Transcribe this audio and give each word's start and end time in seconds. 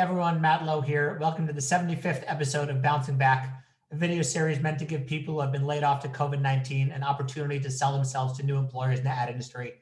everyone, 0.00 0.40
Matt 0.40 0.64
Lowe 0.64 0.80
here. 0.80 1.18
Welcome 1.20 1.46
to 1.46 1.52
the 1.52 1.60
75th 1.60 2.24
episode 2.26 2.70
of 2.70 2.80
Bouncing 2.80 3.18
Back, 3.18 3.62
a 3.92 3.96
video 3.96 4.22
series 4.22 4.58
meant 4.58 4.78
to 4.78 4.86
give 4.86 5.06
people 5.06 5.34
who 5.34 5.40
have 5.40 5.52
been 5.52 5.66
laid 5.66 5.82
off 5.82 6.00
to 6.00 6.08
COVID 6.08 6.40
19 6.40 6.90
an 6.90 7.02
opportunity 7.02 7.60
to 7.60 7.70
sell 7.70 7.92
themselves 7.92 8.38
to 8.38 8.42
new 8.42 8.56
employers 8.56 9.00
in 9.00 9.04
the 9.04 9.10
ad 9.10 9.28
industry. 9.28 9.74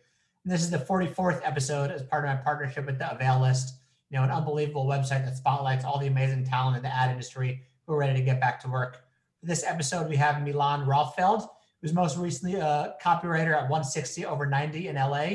And 0.43 0.53
this 0.53 0.63
is 0.63 0.71
the 0.71 0.79
44th 0.79 1.41
episode 1.45 1.93
as 1.93 2.03
part 2.03 2.25
of 2.25 2.31
my 2.31 2.35
partnership 2.35 2.87
with 2.87 2.99
the 2.99 3.05
AvailList, 3.05 3.71
you 4.11 4.19
know, 4.19 4.25
an 4.25 4.33
unbelievable 4.33 4.87
website 4.87 5.25
that 5.25 5.37
spotlights 5.37 5.85
all 5.85 6.01
the 6.01 6.09
amazing 6.09 6.43
talent 6.43 6.77
in 6.77 6.83
the 6.83 6.93
ad 6.93 7.13
industry 7.13 7.63
who 7.87 7.93
are 7.93 7.99
ready 7.99 8.19
to 8.19 8.25
get 8.25 8.41
back 8.41 8.59
to 8.63 8.69
work. 8.69 9.05
For 9.39 9.47
this 9.47 9.63
episode, 9.65 10.09
we 10.09 10.17
have 10.17 10.43
Milan 10.43 10.85
Rothfeld, 10.85 11.47
who's 11.81 11.95
most 11.95 12.19
recently 12.19 12.57
a 12.57 12.97
copywriter 13.01 13.55
at 13.55 13.71
160 13.71 14.27
over 14.27 14.47
90 14.47 14.89
in 14.89 14.97
LA. 14.97 15.27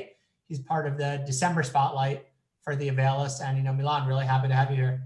He's 0.50 0.60
part 0.60 0.88
of 0.88 0.98
the 0.98 1.24
December 1.26 1.64
spotlight 1.64 2.26
for 2.64 2.76
the 2.76 2.90
AvailList. 2.90 3.44
And, 3.46 3.58
you 3.58 3.64
know, 3.64 3.74
Milan, 3.74 4.08
really 4.08 4.26
happy 4.26 4.48
to 4.48 4.54
have 4.54 4.70
you 4.70 4.78
here. 4.78 5.04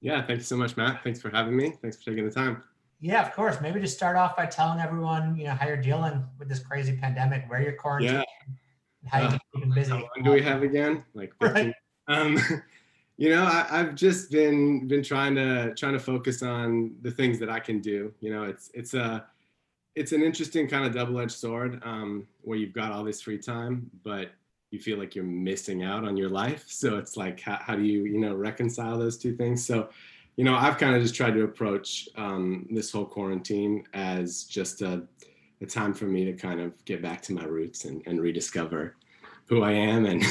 Yeah, 0.00 0.24
thanks 0.26 0.46
so 0.46 0.56
much, 0.56 0.76
Matt. 0.76 1.02
Thanks 1.02 1.20
for 1.20 1.30
having 1.30 1.56
me. 1.56 1.72
Thanks 1.82 1.96
for 1.96 2.10
taking 2.10 2.24
the 2.24 2.30
time. 2.30 2.62
Yeah, 3.00 3.24
of 3.24 3.32
course. 3.32 3.60
Maybe 3.60 3.80
just 3.80 3.96
start 3.96 4.16
off 4.16 4.36
by 4.36 4.46
telling 4.46 4.80
everyone, 4.80 5.36
you 5.36 5.44
know, 5.44 5.54
how 5.54 5.66
you're 5.66 5.76
dealing 5.76 6.24
with 6.38 6.48
this 6.48 6.58
crazy 6.60 6.96
pandemic, 6.96 7.44
where 7.48 7.62
you're 7.62 7.72
quarantined, 7.72 8.24
yeah. 9.04 9.08
how 9.10 9.30
you 9.30 9.38
keeping 9.54 9.72
busy. 9.72 9.90
How 9.90 9.98
long 9.98 10.24
do 10.24 10.32
we 10.32 10.42
have 10.42 10.62
again? 10.62 11.04
Like 11.14 11.32
Right. 11.40 11.72
Um, 12.08 12.38
you 13.16 13.30
know, 13.30 13.44
I, 13.44 13.78
have 13.78 13.94
just 13.94 14.30
been 14.30 14.88
been 14.88 15.02
trying 15.02 15.36
to 15.36 15.74
trying 15.74 15.92
to 15.92 16.00
focus 16.00 16.42
on 16.42 16.94
the 17.02 17.10
things 17.10 17.38
that 17.38 17.50
I 17.50 17.60
can 17.60 17.80
do. 17.80 18.12
You 18.20 18.32
know, 18.32 18.44
it's 18.44 18.70
it's 18.74 18.94
a 18.94 19.26
it's 19.94 20.12
an 20.12 20.22
interesting 20.22 20.68
kind 20.68 20.86
of 20.86 20.94
double-edged 20.94 21.32
sword 21.32 21.80
um, 21.84 22.26
where 22.42 22.56
you've 22.56 22.72
got 22.72 22.92
all 22.92 23.02
this 23.02 23.20
free 23.20 23.38
time, 23.38 23.90
but 24.04 24.30
you 24.70 24.78
feel 24.78 24.98
like 24.98 25.14
you're 25.14 25.24
missing 25.24 25.82
out 25.82 26.04
on 26.04 26.16
your 26.16 26.28
life. 26.28 26.64
So 26.78 26.96
it's 26.96 27.16
like, 27.16 27.40
how, 27.40 27.58
how 27.60 27.74
do 27.74 27.82
you, 27.82 28.04
you 28.04 28.18
know, 28.18 28.34
reconcile 28.34 28.98
those 28.98 29.18
two 29.18 29.34
things? 29.34 29.66
So, 29.66 29.88
you 30.36 30.44
know, 30.44 30.54
I've 30.54 30.78
kind 30.78 30.94
of 30.94 31.02
just 31.02 31.14
tried 31.14 31.34
to 31.34 31.42
approach 31.42 32.08
um, 32.16 32.66
this 32.70 32.92
whole 32.92 33.04
quarantine 33.04 33.84
as 33.94 34.44
just 34.44 34.80
a, 34.82 35.02
a, 35.60 35.66
time 35.66 35.92
for 35.92 36.04
me 36.04 36.24
to 36.24 36.32
kind 36.32 36.60
of 36.60 36.72
get 36.84 37.02
back 37.02 37.20
to 37.22 37.32
my 37.32 37.44
roots 37.44 37.84
and, 37.84 38.00
and 38.06 38.20
rediscover 38.20 38.94
who 39.48 39.62
I 39.62 39.72
am 39.72 40.06
and 40.06 40.22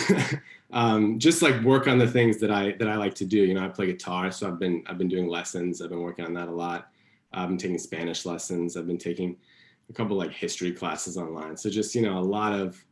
um, 0.71 1.19
just 1.19 1.41
like 1.41 1.61
work 1.63 1.87
on 1.87 1.97
the 1.97 2.07
things 2.07 2.39
that 2.39 2.51
I 2.51 2.73
that 2.73 2.87
I 2.87 2.95
like 2.95 3.15
to 3.15 3.25
do. 3.25 3.39
You 3.39 3.55
know, 3.55 3.65
I 3.65 3.67
play 3.67 3.87
guitar, 3.87 4.31
so 4.31 4.47
I've 4.47 4.59
been 4.59 4.83
I've 4.87 4.97
been 4.97 5.09
doing 5.09 5.27
lessons. 5.27 5.81
I've 5.81 5.89
been 5.89 6.01
working 6.01 6.25
on 6.25 6.33
that 6.35 6.47
a 6.47 6.51
lot. 6.51 6.89
I've 7.33 7.49
been 7.49 7.57
taking 7.57 7.79
Spanish 7.79 8.25
lessons. 8.25 8.77
I've 8.77 8.87
been 8.87 8.97
taking 8.97 9.35
a 9.89 9.93
couple 9.93 10.15
like 10.15 10.31
history 10.31 10.71
classes 10.71 11.17
online. 11.17 11.57
So 11.57 11.69
just 11.69 11.95
you 11.95 12.03
know 12.03 12.19
a 12.19 12.21
lot 12.21 12.53
of 12.53 12.83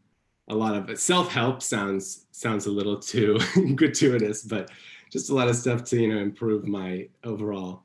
a 0.47 0.55
lot 0.55 0.75
of 0.75 0.99
self-help 0.99 1.61
sounds 1.61 2.27
sounds 2.31 2.65
a 2.65 2.71
little 2.71 2.97
too 2.97 3.39
gratuitous 3.75 4.43
but 4.43 4.69
just 5.11 5.29
a 5.29 5.33
lot 5.33 5.47
of 5.47 5.55
stuff 5.55 5.83
to 5.83 6.01
you 6.01 6.13
know 6.13 6.19
improve 6.19 6.67
my 6.67 7.07
overall 7.23 7.83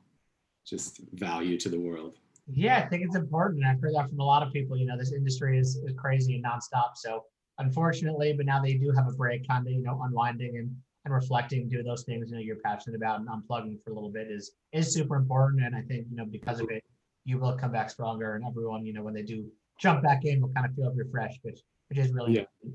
just 0.65 1.01
value 1.13 1.57
to 1.57 1.69
the 1.69 1.79
world. 1.79 2.17
Yeah 2.47 2.77
i 2.77 2.87
think 2.87 3.03
it's 3.03 3.15
important. 3.15 3.65
I've 3.65 3.81
heard 3.81 3.95
that 3.95 4.09
from 4.09 4.19
a 4.19 4.25
lot 4.25 4.43
of 4.43 4.53
people 4.53 4.77
you 4.77 4.85
know 4.85 4.97
this 4.97 5.11
industry 5.11 5.57
is, 5.57 5.77
is 5.77 5.93
crazy 5.97 6.35
and 6.35 6.45
nonstop. 6.45 6.95
So 6.95 7.25
unfortunately 7.57 8.33
but 8.33 8.45
now 8.45 8.61
they 8.61 8.75
do 8.75 8.91
have 8.91 9.07
a 9.07 9.13
break 9.13 9.47
kind 9.47 9.65
of 9.65 9.73
you 9.73 9.81
know 9.81 10.01
unwinding 10.03 10.57
and 10.57 10.75
and 11.03 11.13
reflecting 11.13 11.67
do 11.67 11.81
those 11.81 12.03
things 12.03 12.29
you 12.29 12.35
know 12.35 12.41
you're 12.41 12.57
passionate 12.63 12.95
about 12.95 13.19
and 13.19 13.27
unplugging 13.27 13.81
for 13.81 13.91
a 13.91 13.93
little 13.93 14.11
bit 14.11 14.29
is 14.29 14.51
is 14.71 14.93
super 14.93 15.15
important. 15.15 15.63
And 15.63 15.75
i 15.75 15.81
think 15.81 16.07
you 16.09 16.17
know 16.17 16.25
because 16.25 16.59
of 16.59 16.69
it 16.69 16.83
you 17.23 17.37
will 17.37 17.55
come 17.57 17.71
back 17.71 17.89
stronger 17.89 18.35
and 18.35 18.45
everyone 18.45 18.85
you 18.85 18.93
know 18.93 19.03
when 19.03 19.13
they 19.13 19.23
do 19.23 19.45
jump 19.79 20.03
back 20.03 20.25
in 20.25 20.41
will 20.41 20.49
kind 20.49 20.65
of 20.65 20.75
feel 20.75 20.91
refreshed 20.95 21.39
which 21.43 21.59
which 21.91 21.99
is 21.99 22.13
really 22.13 22.35
yeah. 22.35 22.71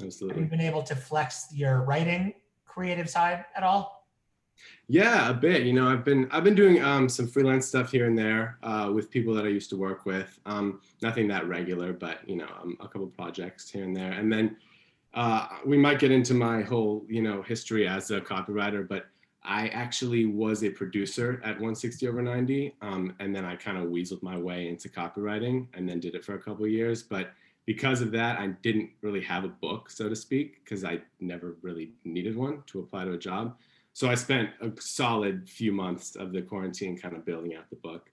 Absolutely. 0.00 0.40
Have 0.40 0.44
you 0.44 0.50
been 0.56 0.64
able 0.64 0.82
to 0.84 0.94
flex 0.94 1.48
your 1.52 1.82
writing 1.82 2.34
creative 2.64 3.10
side 3.10 3.44
at 3.56 3.64
all? 3.64 4.06
Yeah, 4.86 5.28
a 5.28 5.34
bit. 5.34 5.62
You 5.62 5.72
know, 5.72 5.88
I've 5.88 6.04
been 6.04 6.28
I've 6.30 6.44
been 6.44 6.54
doing 6.54 6.80
um, 6.80 7.08
some 7.08 7.26
freelance 7.26 7.66
stuff 7.66 7.90
here 7.90 8.06
and 8.06 8.16
there 8.16 8.58
uh, 8.62 8.92
with 8.94 9.10
people 9.10 9.34
that 9.34 9.44
I 9.44 9.48
used 9.48 9.70
to 9.70 9.76
work 9.76 10.06
with. 10.06 10.38
Um, 10.46 10.80
nothing 11.02 11.26
that 11.28 11.48
regular, 11.48 11.92
but 11.92 12.26
you 12.28 12.36
know, 12.36 12.48
um, 12.62 12.76
a 12.78 12.86
couple 12.86 13.08
projects 13.08 13.68
here 13.68 13.82
and 13.82 13.96
there. 13.96 14.12
And 14.12 14.32
then 14.32 14.56
uh, 15.14 15.48
we 15.66 15.76
might 15.76 15.98
get 15.98 16.12
into 16.12 16.32
my 16.32 16.62
whole 16.62 17.04
you 17.08 17.22
know 17.22 17.42
history 17.42 17.88
as 17.88 18.12
a 18.12 18.20
copywriter, 18.20 18.86
but 18.86 19.06
I 19.42 19.66
actually 19.68 20.26
was 20.26 20.62
a 20.62 20.70
producer 20.70 21.40
at 21.42 21.54
160 21.54 22.06
over 22.06 22.22
90, 22.22 22.76
um, 22.82 23.16
and 23.18 23.34
then 23.34 23.44
I 23.44 23.56
kind 23.56 23.78
of 23.78 23.88
weaseled 23.88 24.22
my 24.22 24.38
way 24.38 24.68
into 24.68 24.88
copywriting, 24.88 25.66
and 25.74 25.88
then 25.88 25.98
did 25.98 26.14
it 26.14 26.24
for 26.24 26.34
a 26.34 26.38
couple 26.38 26.64
years. 26.68 27.02
But 27.02 27.32
because 27.66 28.00
of 28.00 28.10
that, 28.12 28.38
I 28.38 28.48
didn't 28.62 28.90
really 29.02 29.20
have 29.22 29.44
a 29.44 29.48
book, 29.48 29.90
so 29.90 30.08
to 30.08 30.16
speak, 30.16 30.64
because 30.64 30.84
I 30.84 31.00
never 31.20 31.56
really 31.62 31.92
needed 32.04 32.36
one 32.36 32.62
to 32.66 32.80
apply 32.80 33.04
to 33.04 33.12
a 33.12 33.18
job. 33.18 33.56
So 33.92 34.08
I 34.08 34.14
spent 34.14 34.50
a 34.60 34.70
solid 34.80 35.48
few 35.48 35.70
months 35.70 36.16
of 36.16 36.32
the 36.32 36.42
quarantine 36.42 36.98
kind 36.98 37.14
of 37.14 37.24
building 37.24 37.54
out 37.54 37.68
the 37.70 37.76
book. 37.76 38.10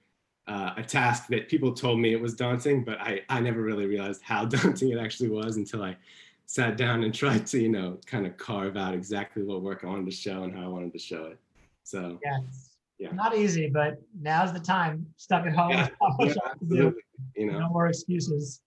Uh, 0.47 0.73
a 0.77 0.83
task 0.83 1.27
that 1.27 1.47
people 1.47 1.73
told 1.73 1.99
me 1.99 2.11
it 2.11 2.21
was 2.21 2.33
daunting, 2.33 2.83
but 2.83 2.99
I, 2.99 3.21
I 3.29 3.39
never 3.39 3.61
really 3.61 3.85
realized 3.85 4.21
how 4.21 4.45
daunting 4.45 4.89
it 4.89 4.99
actually 4.99 5.29
was 5.29 5.57
until 5.57 5.83
I 5.83 5.95
sat 6.45 6.77
down 6.77 7.03
and 7.03 7.13
tried 7.13 7.47
to, 7.47 7.59
you 7.59 7.69
know, 7.69 7.97
kind 8.05 8.25
of 8.25 8.35
carve 8.37 8.75
out 8.75 8.93
exactly 8.93 9.43
what 9.43 9.61
work 9.61 9.83
I 9.83 9.87
wanted 9.87 10.05
to 10.05 10.11
show 10.11 10.43
and 10.43 10.53
how 10.55 10.63
I 10.63 10.67
wanted 10.67 10.91
to 10.93 10.99
show 10.99 11.25
it. 11.25 11.39
So, 11.83 12.19
yes. 12.23 12.77
yeah. 12.97 13.11
Not 13.11 13.35
easy, 13.35 13.69
but 13.69 14.01
now's 14.19 14.51
the 14.51 14.59
time. 14.59 15.05
Stuck 15.17 15.45
at 15.45 15.53
home. 15.53 15.71
Yeah, 15.71 15.89
yeah, 16.67 16.89
you 17.35 17.51
know, 17.51 17.59
no 17.59 17.69
more 17.69 17.87
excuses 17.87 18.61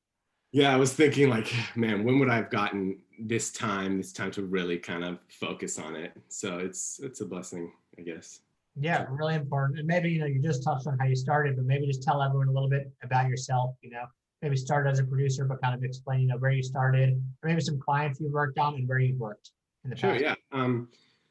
yeah 0.52 0.72
i 0.72 0.76
was 0.76 0.92
thinking 0.92 1.28
like 1.28 1.52
man 1.76 2.04
when 2.04 2.18
would 2.18 2.28
i 2.28 2.36
have 2.36 2.50
gotten 2.50 2.98
this 3.26 3.50
time 3.50 3.98
this 3.98 4.12
time 4.12 4.30
to 4.30 4.42
really 4.42 4.78
kind 4.78 5.04
of 5.04 5.18
focus 5.28 5.78
on 5.78 5.96
it? 5.96 6.12
So 6.28 6.58
it's 6.58 7.00
it's 7.02 7.20
a 7.20 7.24
blessing 7.24 7.72
i 7.98 8.02
guess. 8.02 8.40
Yeah 8.80 9.06
really 9.10 9.34
important. 9.34 9.78
And 9.78 9.86
maybe 9.86 10.10
you 10.10 10.20
know 10.20 10.26
you 10.26 10.40
just 10.40 10.62
touched 10.62 10.86
on 10.86 10.98
how 10.98 11.06
you 11.06 11.16
started 11.16 11.56
but 11.56 11.64
maybe 11.64 11.86
just 11.86 12.02
tell 12.02 12.22
everyone 12.22 12.48
a 12.48 12.52
little 12.52 12.70
bit 12.70 12.90
about 13.02 13.28
yourself 13.28 13.74
you 13.82 13.90
know? 13.90 14.04
Maybe 14.40 14.56
start 14.56 14.88
as 14.88 14.98
a 14.98 15.04
producer 15.04 15.44
but 15.44 15.62
kind 15.62 15.74
of 15.74 15.84
explain 15.84 16.22
you 16.22 16.28
know 16.28 16.36
where 16.38 16.50
you 16.50 16.62
started 16.62 17.22
or 17.42 17.48
maybe 17.48 17.60
some 17.60 17.78
clients 17.78 18.20
you've 18.20 18.32
worked 18.32 18.58
on 18.58 18.74
and 18.74 18.88
where 18.88 18.98
you've 18.98 19.20
worked 19.20 19.50
in 19.84 19.90
the 19.90 19.96
sure, 19.96 20.10
past. 20.10 20.22
yeah 20.22 20.34
um 20.52 20.88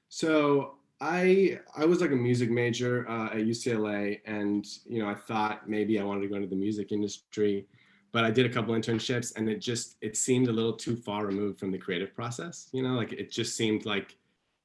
so 0.08 0.76
I 1.02 1.60
I 1.76 1.86
was 1.86 2.00
like 2.00 2.12
a 2.12 2.16
music 2.16 2.52
major 2.52 3.10
uh, 3.10 3.26
at 3.26 3.38
UCLA, 3.38 4.20
and 4.26 4.64
you 4.86 5.02
know 5.02 5.10
I 5.10 5.16
thought 5.16 5.68
maybe 5.68 6.00
I 6.00 6.04
wanted 6.04 6.22
to 6.22 6.28
go 6.28 6.36
into 6.36 6.48
the 6.48 6.56
music 6.56 6.92
industry 6.92 7.66
but 8.12 8.24
I 8.24 8.32
did 8.32 8.46
a 8.46 8.50
couple 8.50 8.74
internships 8.74 9.36
and 9.36 9.50
it 9.50 9.60
just 9.60 9.96
it 10.02 10.18
seemed 10.18 10.48
a 10.48 10.52
little 10.52 10.74
too 10.74 10.96
far 10.96 11.26
removed 11.26 11.60
from 11.60 11.72
the 11.72 11.78
creative 11.78 12.14
process. 12.14 12.70
You 12.72 12.84
know, 12.84 12.94
like 12.94 13.14
it 13.14 13.32
just 13.32 13.56
seemed 13.56 13.86
like 13.86 14.18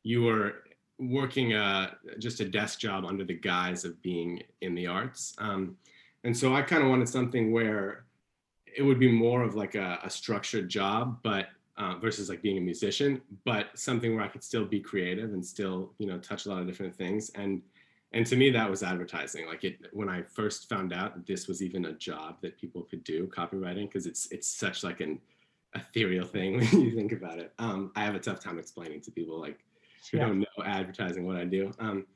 you 0.03 0.23
were 0.23 0.65
working 0.99 1.55
a 1.55 1.97
just 2.19 2.41
a 2.41 2.45
desk 2.45 2.79
job 2.81 3.05
under 3.05 3.25
the 3.25 3.35
guise 3.35 3.85
of 3.85 4.01
being 4.03 4.43
in 4.61 4.75
the 4.75 4.87
arts. 4.87 5.35
Um, 5.39 5.77
and 6.25 6.37
so 6.37 6.55
I 6.55 6.63
kind 6.63 6.83
of 6.83 6.89
wanted 6.89 7.09
something 7.09 7.53
where 7.53 8.05
it 8.77 8.83
would 8.83 8.99
be 8.99 9.11
more 9.11 9.43
of 9.43 9.55
like 9.55 9.75
a, 9.75 9.99
a 10.03 10.11
structured 10.11 10.69
job, 10.69 11.19
but 11.23 11.49
uh, 11.79 11.95
versus 12.01 12.29
like 12.29 12.43
being 12.43 12.59
a 12.59 12.61
musician, 12.61 13.21
but 13.45 13.69
something 13.75 14.15
where 14.15 14.25
I 14.25 14.29
could 14.29 14.43
still 14.43 14.65
be 14.65 14.81
creative 14.81 15.35
and 15.35 15.45
still, 15.45 15.93
you 15.99 16.07
know, 16.07 16.19
touch 16.19 16.47
a 16.47 16.49
lot 16.49 16.61
of 16.61 16.67
different 16.67 16.97
things. 16.97 17.31
And 17.35 17.63
and 18.17 18.27
to 18.27 18.37
me 18.37 18.51
that 18.51 18.69
was 18.69 18.83
advertising. 18.83 19.47
Like 19.47 19.63
it 19.63 19.79
when 19.93 20.09
i 20.09 20.23
first 20.23 20.69
found 20.69 20.93
out 20.93 21.15
that 21.15 21.27
this 21.27 21.47
was 21.47 21.63
even 21.63 21.85
a 21.85 21.93
job 21.93 22.39
that 22.41 22.59
people 22.59 22.83
could 22.83 23.05
do 23.05 23.27
copywriting 23.27 23.89
because 23.89 24.07
it's 24.07 24.27
it's 24.33 24.49
such 24.49 24.83
like 24.83 25.01
an 25.01 25.21
ethereal 25.75 26.27
thing 26.27 26.59
when 26.73 26.81
you 26.81 26.93
think 26.93 27.13
about 27.13 27.39
it. 27.39 27.53
Um, 27.59 27.93
i 27.95 28.05
have 28.05 28.15
a 28.15 28.19
tough 28.19 28.41
time 28.41 28.59
explaining 28.59 29.03
to 29.03 29.11
people 29.11 29.39
like 29.39 29.59
who 30.11 30.19
yeah. 30.19 30.27
don't 30.27 30.41
know 30.41 30.65
advertising 30.65 31.27
what 31.27 31.37
i 31.37 31.45
do. 31.45 31.71
Um, 31.79 32.07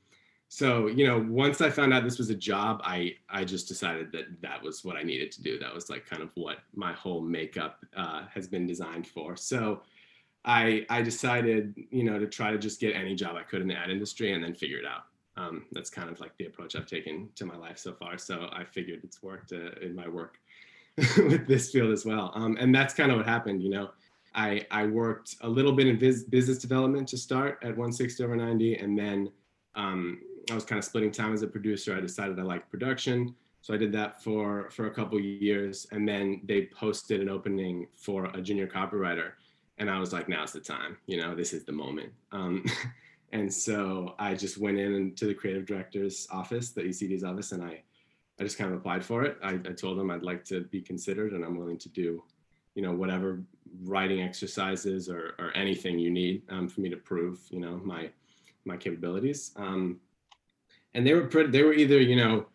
so 0.48 0.86
you 0.88 1.06
know 1.06 1.24
once 1.28 1.60
i 1.60 1.68
found 1.68 1.92
out 1.92 2.02
this 2.02 2.18
was 2.18 2.30
a 2.30 2.34
job 2.34 2.80
i 2.82 3.14
i 3.28 3.44
just 3.44 3.68
decided 3.68 4.10
that 4.10 4.24
that 4.40 4.60
was 4.62 4.84
what 4.84 4.96
i 4.96 5.02
needed 5.02 5.30
to 5.32 5.42
do. 5.42 5.58
That 5.58 5.74
was 5.74 5.90
like 5.90 6.06
kind 6.06 6.22
of 6.22 6.30
what 6.34 6.58
my 6.74 6.94
whole 6.94 7.20
makeup 7.20 7.84
uh, 7.94 8.22
has 8.34 8.48
been 8.48 8.66
designed 8.66 9.06
for. 9.06 9.36
So 9.36 9.82
i 10.46 10.86
i 10.88 11.02
decided 11.02 11.74
you 11.90 12.02
know 12.02 12.18
to 12.18 12.26
try 12.26 12.50
to 12.50 12.56
just 12.56 12.80
get 12.80 12.96
any 12.96 13.14
job 13.14 13.36
i 13.36 13.42
could 13.42 13.60
in 13.60 13.68
the 13.68 13.74
ad 13.74 13.90
industry 13.90 14.32
and 14.32 14.42
then 14.42 14.54
figure 14.54 14.78
it 14.78 14.86
out 14.86 15.02
um, 15.40 15.64
that's 15.72 15.90
kind 15.90 16.10
of 16.10 16.20
like 16.20 16.36
the 16.38 16.46
approach 16.46 16.76
I've 16.76 16.86
taken 16.86 17.28
to 17.36 17.46
my 17.46 17.56
life 17.56 17.78
so 17.78 17.92
far. 17.92 18.18
So 18.18 18.48
I 18.52 18.64
figured 18.64 19.00
it's 19.04 19.22
worked 19.22 19.52
uh, 19.52 19.70
in 19.80 19.94
my 19.94 20.08
work 20.08 20.38
with 21.16 21.46
this 21.46 21.70
field 21.70 21.92
as 21.92 22.04
well. 22.04 22.32
Um, 22.34 22.56
and 22.60 22.74
that's 22.74 22.94
kind 22.94 23.10
of 23.10 23.16
what 23.16 23.26
happened. 23.26 23.62
You 23.62 23.70
know, 23.70 23.90
I 24.34 24.66
I 24.70 24.86
worked 24.86 25.36
a 25.40 25.48
little 25.48 25.72
bit 25.72 25.86
in 25.86 25.98
biz, 25.98 26.24
business 26.24 26.58
development 26.58 27.08
to 27.08 27.16
start 27.16 27.58
at 27.62 27.70
160 27.70 28.22
over 28.22 28.36
90, 28.36 28.76
and 28.76 28.98
then 28.98 29.30
um, 29.74 30.20
I 30.50 30.54
was 30.54 30.64
kind 30.64 30.78
of 30.78 30.84
splitting 30.84 31.10
time 31.10 31.32
as 31.32 31.42
a 31.42 31.46
producer. 31.46 31.96
I 31.96 32.00
decided 32.00 32.38
I 32.38 32.42
liked 32.42 32.70
production, 32.70 33.34
so 33.62 33.72
I 33.72 33.76
did 33.76 33.92
that 33.92 34.22
for 34.22 34.70
for 34.70 34.86
a 34.86 34.90
couple 34.90 35.18
years, 35.18 35.86
and 35.90 36.06
then 36.06 36.42
they 36.44 36.66
posted 36.66 37.20
an 37.20 37.28
opening 37.28 37.86
for 37.96 38.26
a 38.34 38.42
junior 38.42 38.66
copywriter, 38.66 39.32
and 39.78 39.90
I 39.90 39.98
was 39.98 40.12
like, 40.12 40.28
now's 40.28 40.52
the 40.52 40.60
time. 40.60 40.98
You 41.06 41.20
know, 41.20 41.34
this 41.34 41.52
is 41.52 41.64
the 41.64 41.72
moment. 41.72 42.12
And 43.32 43.52
so 43.52 44.14
I 44.18 44.34
just 44.34 44.58
went 44.58 44.78
in 44.78 45.14
to 45.14 45.26
the 45.26 45.34
creative 45.34 45.66
director's 45.66 46.26
office, 46.30 46.70
the 46.70 46.82
ECD's 46.82 47.22
office, 47.22 47.52
and 47.52 47.62
I, 47.62 47.82
I 48.38 48.42
just 48.42 48.58
kind 48.58 48.72
of 48.72 48.78
applied 48.78 49.04
for 49.04 49.22
it. 49.22 49.38
I, 49.42 49.52
I 49.52 49.72
told 49.72 49.98
them 49.98 50.10
I'd 50.10 50.22
like 50.22 50.44
to 50.46 50.62
be 50.62 50.80
considered 50.80 51.32
and 51.32 51.44
I'm 51.44 51.56
willing 51.56 51.78
to 51.78 51.88
do, 51.88 52.22
you 52.74 52.82
know, 52.82 52.92
whatever 52.92 53.42
writing 53.84 54.20
exercises 54.20 55.08
or, 55.08 55.34
or 55.38 55.52
anything 55.54 55.98
you 55.98 56.10
need 56.10 56.42
um, 56.48 56.68
for 56.68 56.80
me 56.80 56.88
to 56.88 56.96
prove, 56.96 57.38
you 57.50 57.60
know, 57.60 57.80
my, 57.84 58.10
my 58.64 58.76
capabilities. 58.76 59.52
Um, 59.56 60.00
and 60.94 61.06
they 61.06 61.14
were 61.14 61.26
pretty, 61.26 61.50
they 61.50 61.62
were 61.62 61.72
either 61.72 62.00
you 62.00 62.16
know 62.16 62.46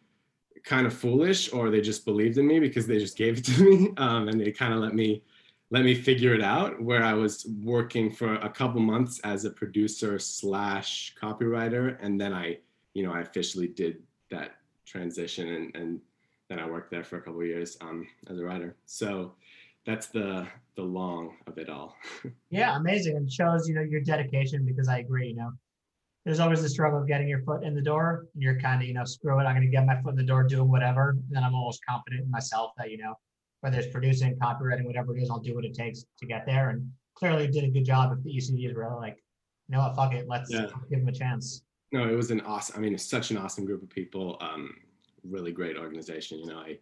kind 0.64 0.88
of 0.88 0.94
foolish 0.94 1.54
or 1.54 1.70
they 1.70 1.82
just 1.82 2.06
believed 2.06 2.38
in 2.38 2.48
me 2.48 2.60
because 2.60 2.88
they 2.88 2.98
just 2.98 3.18
gave 3.18 3.38
it 3.38 3.46
to 3.46 3.64
me 3.70 3.94
um, 3.98 4.28
and 4.28 4.40
they 4.40 4.52
kind 4.52 4.74
of 4.74 4.80
let 4.80 4.94
me 4.94 5.22
let 5.76 5.84
me 5.84 5.94
figure 5.94 6.34
it 6.34 6.42
out 6.42 6.82
where 6.82 7.04
i 7.04 7.14
was 7.14 7.46
working 7.62 8.10
for 8.10 8.36
a 8.36 8.50
couple 8.50 8.80
months 8.80 9.20
as 9.26 9.44
a 9.44 9.50
producer 9.50 10.18
slash 10.18 11.14
copywriter 11.22 11.98
and 12.02 12.20
then 12.20 12.34
i 12.34 12.58
you 12.94 13.04
know 13.04 13.12
i 13.12 13.20
officially 13.20 13.68
did 13.68 13.98
that 14.32 14.52
transition 14.86 15.50
and 15.50 15.76
and 15.76 16.00
then 16.48 16.60
i 16.60 16.66
worked 16.66 16.90
there 16.90 17.04
for 17.04 17.18
a 17.18 17.22
couple 17.22 17.44
years 17.44 17.78
um, 17.82 18.08
as 18.30 18.40
a 18.40 18.44
writer 18.46 18.78
so 18.86 19.34
that's 19.86 20.08
the 20.08 20.48
the 20.78 20.82
long 20.82 21.36
of 21.46 21.58
it 21.58 21.70
all 21.70 21.98
yeah 22.52 22.78
amazing 22.78 23.18
and 23.18 23.30
shows 23.30 23.68
you 23.68 23.76
know 23.76 23.82
your 23.82 24.02
dedication 24.02 24.66
because 24.66 24.88
i 24.88 25.00
agree 25.00 25.28
you 25.28 25.36
know 25.36 25.52
there's 26.24 26.40
always 26.40 26.62
the 26.62 26.70
struggle 26.70 27.02
of 27.02 27.08
getting 27.08 27.28
your 27.28 27.44
foot 27.44 27.64
in 27.64 27.76
the 27.76 27.82
door. 27.84 28.26
And 28.34 28.42
you're 28.42 28.60
kind 28.60 28.82
of, 28.82 28.88
you 28.88 28.96
know, 28.96 29.06
screw 29.06 29.40
it. 29.40 29.44
I'm 29.44 29.54
going 29.56 29.62
to 29.62 29.68
get 29.68 29.86
my 29.86 30.02
foot 30.02 30.10
in 30.10 30.16
the 30.16 30.24
door 30.24 30.42
doing 30.42 30.72
whatever. 30.72 31.12
and 31.12 31.24
Then 31.30 31.44
I'm 31.44 31.54
almost 31.54 31.86
confident 31.88 32.24
in 32.24 32.32
myself 32.32 32.72
that, 32.80 32.90
you 32.90 32.98
know, 32.98 33.14
whether 33.66 33.80
it's 33.80 33.92
producing, 33.92 34.36
copywriting, 34.36 34.86
whatever 34.86 35.18
it 35.18 35.24
is, 35.24 35.32
I'll 35.32 35.40
do 35.40 35.56
what 35.56 35.66
it 35.66 35.74
takes 35.74 36.06
to 36.20 36.28
get 36.28 36.46
there. 36.46 36.70
And 36.70 36.88
clearly 37.16 37.48
did 37.48 37.64
a 37.64 37.68
good 37.68 37.84
job 37.84 38.16
if 38.16 38.24
the 38.24 38.30
ECDs 38.30 38.76
were 38.76 38.96
like, 38.96 39.24
no, 39.70 39.92
fuck 39.96 40.14
it. 40.14 40.28
Let's 40.28 40.52
yeah. 40.52 40.68
give 40.88 41.00
them 41.00 41.08
a 41.08 41.12
chance. 41.12 41.64
No, 41.92 42.08
it 42.08 42.16
was 42.16 42.30
an 42.30 42.42
awesome, 42.42 42.76
I 42.78 42.80
mean, 42.80 42.94
it's 42.94 43.10
such 43.10 43.32
an 43.32 43.38
awesome 43.38 43.66
group 43.66 43.82
of 43.82 43.90
people. 43.90 44.38
Um, 44.40 44.76
really 45.24 45.52
great 45.52 45.78
organization. 45.78 46.38
You 46.38 46.46
know, 46.46 46.60
I, 46.60 46.78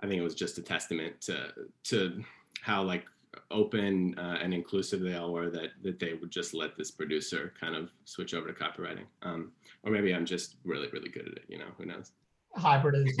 I 0.00 0.06
think 0.06 0.18
it 0.18 0.22
was 0.22 0.34
just 0.34 0.56
a 0.56 0.62
testament 0.62 1.20
to, 1.22 1.52
to 1.90 2.24
how 2.62 2.82
like 2.82 3.04
open 3.50 4.18
uh, 4.18 4.38
and 4.42 4.54
inclusive 4.54 5.00
they 5.00 5.16
all 5.16 5.30
were 5.30 5.50
that 5.50 5.72
that 5.82 5.98
they 5.98 6.14
would 6.14 6.30
just 6.30 6.54
let 6.54 6.74
this 6.78 6.90
producer 6.90 7.52
kind 7.60 7.74
of 7.74 7.90
switch 8.06 8.32
over 8.32 8.46
to 8.46 8.54
copywriting 8.54 9.06
um, 9.22 9.50
or 9.82 9.90
maybe 9.90 10.14
i'm 10.14 10.24
just 10.24 10.54
really 10.62 10.86
really 10.92 11.08
good 11.08 11.26
at 11.26 11.32
it 11.32 11.42
you 11.48 11.58
know 11.58 11.66
who 11.76 11.84
knows 11.84 12.12
hybrid 12.54 13.08
is 13.08 13.18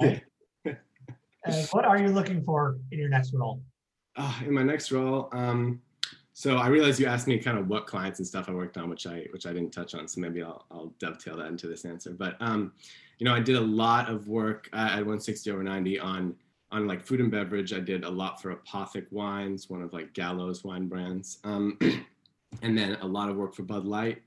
uh, 1.48 1.66
what 1.72 1.84
are 1.84 1.98
you 1.98 2.08
looking 2.08 2.42
for 2.42 2.78
in 2.92 2.98
your 2.98 3.08
next 3.08 3.32
role? 3.32 3.60
Uh, 4.16 4.34
in 4.44 4.52
my 4.52 4.62
next 4.62 4.90
role 4.90 5.28
um, 5.32 5.80
so 6.32 6.56
i 6.56 6.66
realized 6.66 6.98
you 6.98 7.06
asked 7.06 7.28
me 7.28 7.38
kind 7.38 7.56
of 7.56 7.68
what 7.68 7.86
clients 7.86 8.18
and 8.18 8.26
stuff 8.26 8.48
i 8.48 8.52
worked 8.52 8.76
on 8.76 8.90
which 8.90 9.06
i 9.06 9.26
which 9.32 9.46
i 9.46 9.52
didn't 9.52 9.70
touch 9.70 9.94
on 9.94 10.08
so 10.08 10.20
maybe 10.20 10.42
i'll, 10.42 10.64
I'll 10.72 10.92
dovetail 10.98 11.36
that 11.36 11.46
into 11.46 11.68
this 11.68 11.84
answer. 11.84 12.10
But 12.12 12.36
um, 12.40 12.72
you 13.18 13.24
know 13.24 13.34
i 13.34 13.40
did 13.40 13.56
a 13.56 13.60
lot 13.60 14.10
of 14.10 14.26
work 14.26 14.68
at 14.72 14.94
160 14.94 15.50
over 15.52 15.62
90 15.62 16.00
on 16.00 16.34
on 16.70 16.86
like 16.86 17.02
food 17.02 17.20
and 17.20 17.30
beverage, 17.30 17.72
I 17.72 17.80
did 17.80 18.04
a 18.04 18.10
lot 18.10 18.42
for 18.42 18.54
Apothic 18.54 19.10
Wines, 19.10 19.70
one 19.70 19.82
of 19.82 19.92
like 19.92 20.12
Gallo's 20.12 20.64
wine 20.64 20.86
brands, 20.86 21.38
um, 21.44 21.78
and 22.62 22.76
then 22.76 22.96
a 23.00 23.06
lot 23.06 23.28
of 23.28 23.36
work 23.36 23.54
for 23.54 23.62
Bud 23.62 23.84
Light, 23.84 24.22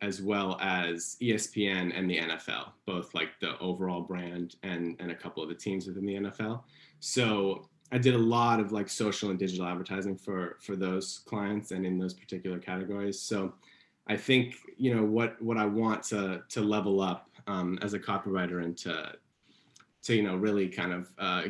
as 0.00 0.20
well 0.20 0.58
as 0.60 1.16
ESPN 1.22 1.96
and 1.96 2.10
the 2.10 2.18
NFL, 2.18 2.72
both 2.86 3.14
like 3.14 3.30
the 3.40 3.58
overall 3.58 4.02
brand 4.02 4.56
and 4.62 4.96
and 5.00 5.10
a 5.10 5.14
couple 5.14 5.42
of 5.42 5.48
the 5.48 5.54
teams 5.54 5.86
within 5.86 6.06
the 6.06 6.14
NFL. 6.14 6.62
So 7.00 7.68
I 7.92 7.98
did 7.98 8.14
a 8.14 8.18
lot 8.18 8.60
of 8.60 8.72
like 8.72 8.88
social 8.88 9.30
and 9.30 9.38
digital 9.38 9.66
advertising 9.66 10.16
for 10.16 10.56
for 10.60 10.76
those 10.76 11.20
clients 11.26 11.70
and 11.70 11.86
in 11.86 11.98
those 11.98 12.14
particular 12.14 12.58
categories. 12.58 13.20
So 13.20 13.54
I 14.06 14.16
think 14.16 14.56
you 14.76 14.94
know 14.94 15.04
what 15.04 15.40
what 15.40 15.56
I 15.56 15.66
want 15.66 16.02
to 16.04 16.42
to 16.48 16.60
level 16.60 17.00
up 17.00 17.30
um, 17.46 17.78
as 17.82 17.94
a 17.94 17.98
copywriter 17.98 18.64
and 18.64 18.76
to 18.78 19.12
to 20.02 20.14
you 20.14 20.22
know 20.22 20.36
really 20.36 20.68
kind 20.68 20.92
of 20.92 21.08
uh, 21.18 21.44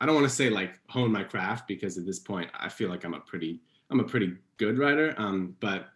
I 0.00 0.06
don't 0.06 0.14
want 0.14 0.28
to 0.28 0.34
say 0.34 0.50
like 0.50 0.78
hone 0.88 1.10
my 1.10 1.24
craft 1.24 1.66
because 1.66 1.98
at 1.98 2.06
this 2.06 2.18
point 2.18 2.50
I 2.58 2.68
feel 2.68 2.90
like 2.90 3.04
I'm 3.04 3.14
a 3.14 3.20
pretty 3.20 3.60
I'm 3.90 4.00
a 4.00 4.04
pretty 4.04 4.36
good 4.56 4.78
writer. 4.78 5.14
Um, 5.18 5.56
but 5.60 5.88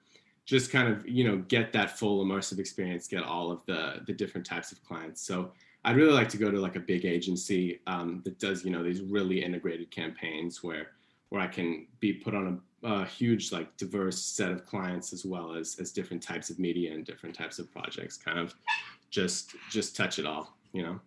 just 0.49 0.73
kind 0.73 0.89
of 0.89 1.06
you 1.06 1.25
know 1.25 1.37
get 1.49 1.75
that 1.75 1.99
full 1.99 2.25
immersive 2.25 2.59
experience, 2.59 3.06
get 3.06 3.23
all 3.23 3.53
of 3.53 3.65
the 3.67 4.00
the 4.06 4.12
different 4.15 4.47
types 4.47 4.73
of 4.73 4.83
clients. 4.83 5.21
So 5.21 5.53
I'd 5.85 5.97
really 5.97 6.12
like 6.12 6.31
to 6.31 6.39
go 6.39 6.50
to 6.50 6.59
like 6.59 6.75
a 6.75 6.81
big 6.81 7.05
agency 7.05 7.81
um, 7.87 8.23
that 8.25 8.39
does 8.39 8.65
you 8.65 8.71
know 8.71 8.83
these 8.83 9.03
really 9.03 9.45
integrated 9.45 9.91
campaigns 9.91 10.65
where 10.65 10.93
where 11.29 11.43
I 11.43 11.47
can 11.47 11.87
be 12.00 12.15
put 12.15 12.35
on 12.35 12.62
a, 12.83 12.89
a, 12.89 13.05
huge 13.05 13.53
like 13.53 13.77
diverse 13.77 14.19
set 14.19 14.50
of 14.50 14.65
clients 14.65 15.12
as 15.12 15.27
well 15.27 15.55
as 15.55 15.77
as 15.79 15.93
different 15.93 16.23
types 16.23 16.49
of 16.49 16.59
media 16.59 16.95
and 16.95 17.05
different 17.05 17.35
types 17.35 17.59
of 17.59 17.71
projects. 17.71 18.17
Kind 18.17 18.39
of 18.39 18.55
just 19.11 19.55
just 19.71 19.95
touch 19.95 20.19
it 20.19 20.25
all, 20.25 20.56
you 20.73 20.83
know. 20.83 20.99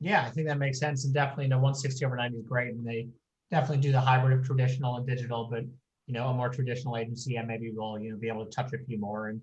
Yeah, 0.00 0.24
I 0.26 0.30
think 0.30 0.48
that 0.48 0.58
makes 0.58 0.80
sense. 0.80 1.04
And 1.04 1.14
definitely, 1.14 1.44
you 1.44 1.50
know, 1.50 1.58
160 1.58 2.04
over 2.04 2.16
90 2.16 2.38
is 2.38 2.44
great. 2.44 2.74
And 2.74 2.84
they 2.84 3.06
definitely 3.52 3.82
do 3.82 3.92
the 3.92 4.00
hybrid 4.00 4.36
of 4.36 4.44
traditional 4.44 4.96
and 4.96 5.06
digital, 5.06 5.48
but, 5.48 5.64
you 6.06 6.14
know, 6.14 6.28
a 6.28 6.34
more 6.34 6.48
traditional 6.48 6.96
agency 6.96 7.36
and 7.36 7.48
maybe 7.48 7.72
we'll 7.74 7.98
you 7.98 8.10
know, 8.10 8.16
be 8.16 8.28
able 8.28 8.44
to 8.44 8.50
touch 8.50 8.72
a 8.72 8.78
few 8.78 8.98
more. 8.98 9.28
And, 9.28 9.40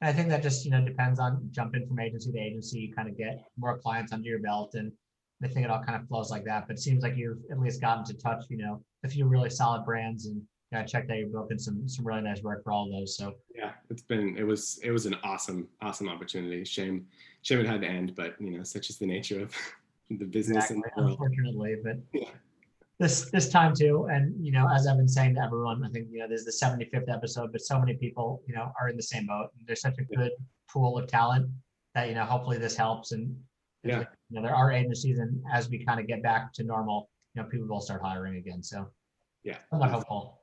and 0.00 0.10
I 0.10 0.12
think 0.12 0.28
that 0.28 0.42
just, 0.42 0.64
you 0.64 0.70
know, 0.70 0.84
depends 0.84 1.20
on 1.20 1.48
jumping 1.52 1.86
from 1.86 2.00
agency 2.00 2.32
to 2.32 2.38
agency, 2.38 2.80
you 2.80 2.94
kind 2.94 3.08
of 3.08 3.16
get 3.16 3.44
more 3.58 3.78
clients 3.78 4.12
under 4.12 4.28
your 4.28 4.40
belt. 4.40 4.74
And 4.74 4.92
I 5.42 5.48
think 5.48 5.64
it 5.64 5.70
all 5.70 5.82
kind 5.82 6.00
of 6.00 6.08
flows 6.08 6.30
like 6.30 6.44
that. 6.44 6.66
But 6.66 6.76
it 6.76 6.80
seems 6.80 7.02
like 7.02 7.16
you've 7.16 7.38
at 7.50 7.60
least 7.60 7.80
gotten 7.80 8.04
to 8.04 8.14
touch, 8.14 8.44
you 8.48 8.58
know, 8.58 8.82
a 9.04 9.08
few 9.08 9.26
really 9.26 9.50
solid 9.50 9.84
brands 9.84 10.26
and 10.26 10.42
yeah, 10.72 10.80
I 10.80 10.84
checked 10.84 11.10
out 11.10 11.18
you've 11.18 11.32
broken 11.32 11.58
some 11.58 11.86
some 11.86 12.06
really 12.06 12.22
nice 12.22 12.42
work 12.42 12.64
for 12.64 12.72
all 12.72 12.90
those. 12.90 13.16
So 13.16 13.34
yeah, 13.54 13.72
it's 13.90 14.02
been 14.02 14.36
it 14.38 14.44
was 14.44 14.80
it 14.82 14.90
was 14.90 15.04
an 15.04 15.16
awesome 15.22 15.68
awesome 15.82 16.08
opportunity. 16.08 16.64
Shame 16.64 17.06
shame 17.42 17.60
it 17.60 17.66
had 17.66 17.82
to 17.82 17.86
end, 17.86 18.14
but 18.16 18.36
you 18.40 18.56
know 18.56 18.64
such 18.64 18.88
is 18.88 18.96
the 18.96 19.06
nature 19.06 19.42
of 19.42 19.54
the 20.10 20.24
business 20.24 20.70
exactly, 20.70 20.90
the 20.96 21.02
unfortunately 21.02 21.76
but 21.84 21.98
yeah. 22.12 22.30
This 22.98 23.30
this 23.30 23.48
time 23.48 23.74
too 23.74 24.06
and 24.10 24.34
you 24.44 24.52
know 24.52 24.68
as 24.68 24.86
i've 24.86 24.96
been 24.96 25.08
saying 25.08 25.34
to 25.34 25.40
everyone 25.40 25.82
i 25.84 25.88
think 25.88 26.06
you 26.10 26.18
know 26.18 26.28
there's 26.28 26.44
the 26.44 26.52
75th 26.52 27.08
episode 27.12 27.50
but 27.50 27.60
so 27.60 27.78
many 27.78 27.94
people 27.94 28.42
you 28.46 28.54
know 28.54 28.70
are 28.80 28.88
in 28.88 28.96
the 28.96 29.02
same 29.02 29.26
boat 29.26 29.48
and 29.58 29.66
there's 29.66 29.80
such 29.80 29.98
a 29.98 30.16
good 30.16 30.30
pool 30.70 30.98
of 30.98 31.06
talent 31.06 31.48
that 31.94 32.08
you 32.08 32.14
know 32.14 32.24
hopefully 32.24 32.58
this 32.58 32.76
helps 32.76 33.12
and 33.12 33.34
yeah 33.82 34.04
you 34.28 34.36
know 34.36 34.42
there 34.42 34.54
are 34.54 34.70
agencies 34.70 35.18
and 35.18 35.42
as 35.52 35.68
we 35.68 35.84
kind 35.84 35.98
of 35.98 36.06
get 36.06 36.22
back 36.22 36.52
to 36.52 36.64
normal 36.64 37.10
you 37.34 37.42
know 37.42 37.48
people 37.48 37.66
will 37.66 37.80
start 37.80 38.02
hiring 38.02 38.36
again 38.36 38.62
so 38.62 38.86
yeah 39.42 39.58
somewhat 39.70 39.90
hopeful 39.90 40.38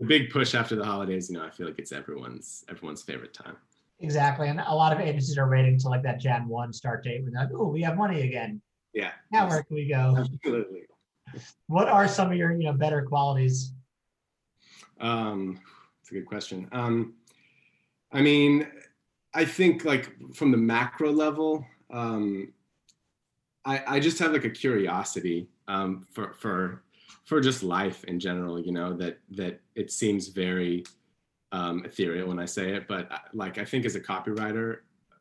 the 0.00 0.06
big 0.06 0.30
push 0.30 0.54
after 0.54 0.74
the 0.74 0.84
holidays 0.84 1.30
you 1.30 1.36
know 1.36 1.44
i 1.44 1.50
feel 1.50 1.66
like 1.66 1.78
it's 1.78 1.92
everyone's 1.92 2.64
everyone's 2.68 3.02
favorite 3.02 3.34
time 3.34 3.56
Exactly. 4.00 4.48
And 4.48 4.60
a 4.60 4.74
lot 4.74 4.92
of 4.92 5.00
agencies 5.00 5.36
are 5.36 5.48
waiting 5.48 5.78
to 5.78 5.88
like 5.88 6.02
that 6.02 6.20
Jan 6.20 6.48
1 6.48 6.72
start 6.72 7.04
date 7.04 7.22
when 7.22 7.32
they're 7.32 7.44
like, 7.44 7.52
oh, 7.54 7.68
we 7.68 7.82
have 7.82 7.96
money 7.96 8.22
again. 8.22 8.60
Yeah. 8.94 9.12
Now 9.30 9.48
where 9.48 9.62
can 9.62 9.76
we 9.76 9.88
go? 9.88 10.16
Absolutely. 10.16 10.82
What 11.66 11.88
are 11.88 12.08
some 12.08 12.30
of 12.30 12.36
your 12.36 12.52
you 12.52 12.64
know 12.64 12.72
better 12.72 13.02
qualities? 13.02 13.72
Um, 15.00 15.60
it's 16.00 16.10
a 16.10 16.14
good 16.14 16.26
question. 16.26 16.68
Um, 16.72 17.14
I 18.12 18.20
mean, 18.20 18.66
I 19.34 19.44
think 19.44 19.84
like 19.84 20.10
from 20.34 20.50
the 20.50 20.58
macro 20.58 21.10
level, 21.12 21.64
um, 21.90 22.52
I 23.64 23.82
I 23.86 24.00
just 24.00 24.18
have 24.18 24.32
like 24.32 24.44
a 24.44 24.50
curiosity 24.50 25.48
um, 25.68 26.06
for 26.10 26.34
for 26.34 26.82
for 27.24 27.40
just 27.40 27.62
life 27.62 28.04
in 28.04 28.18
general. 28.18 28.60
You 28.60 28.72
know 28.72 28.92
that 28.94 29.18
that 29.30 29.60
it 29.74 29.90
seems 29.92 30.28
very 30.28 30.84
um, 31.52 31.84
ethereal 31.84 32.28
when 32.28 32.38
I 32.38 32.46
say 32.46 32.74
it, 32.74 32.88
but 32.88 33.10
uh, 33.10 33.18
like 33.32 33.58
I 33.58 33.64
think 33.64 33.84
as 33.84 33.94
a 33.94 34.00
copywriter, 34.00 34.78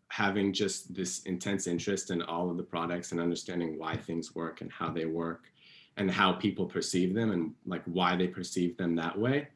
having 0.09 0.51
just 0.51 0.93
this 0.93 1.21
intense 1.23 1.67
interest 1.67 2.11
in 2.11 2.21
all 2.23 2.49
of 2.49 2.57
the 2.57 2.63
products 2.63 3.11
and 3.11 3.21
understanding 3.21 3.77
why 3.77 3.95
things 3.95 4.35
work 4.35 4.61
and 4.61 4.71
how 4.71 4.89
they 4.89 5.05
work 5.05 5.51
and 5.99 6.09
how 6.09 6.31
people 6.31 6.65
perceive 6.65 7.13
them 7.13 7.31
and 7.31 7.53
like 7.65 7.83
why 7.85 8.15
they 8.15 8.27
perceive 8.27 8.75
them 8.77 8.95
that 8.95 9.17
way 9.17 9.47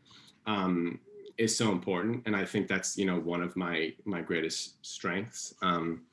um, 0.45 0.99
is 1.37 1.57
so 1.57 1.71
important. 1.71 2.21
And 2.25 2.35
i 2.35 2.45
think 2.45 2.67
that's 2.67 2.97
you 2.97 3.05
know 3.05 3.19
one 3.19 3.41
of 3.41 3.55
my 3.55 3.93
my 4.05 4.21
greatest 4.21 4.85
strengths 4.85 5.55
um, 5.61 6.03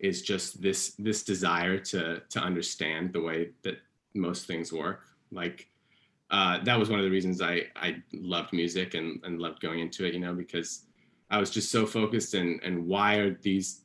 is 0.00 0.22
just 0.22 0.60
this 0.60 0.94
this 0.98 1.22
desire 1.22 1.78
to 1.78 2.20
to 2.30 2.40
understand 2.40 3.12
the 3.12 3.20
way 3.20 3.50
that 3.62 3.78
most 4.14 4.46
things 4.46 4.72
work. 4.72 5.02
Like 5.30 5.68
uh, 6.30 6.58
that 6.64 6.78
was 6.78 6.88
one 6.88 6.98
of 6.98 7.04
the 7.04 7.10
reasons 7.10 7.42
i 7.42 7.62
i 7.76 7.96
loved 8.12 8.52
music 8.52 8.94
and 8.94 9.20
and 9.24 9.38
loved 9.40 9.60
going 9.60 9.80
into 9.80 10.06
it 10.06 10.14
you 10.14 10.20
know 10.20 10.34
because 10.34 10.86
I 11.30 11.38
was 11.38 11.50
just 11.50 11.70
so 11.70 11.86
focused 11.86 12.34
and 12.34 12.62
and 12.62 12.86
why 12.86 13.16
are 13.16 13.34
these 13.42 13.80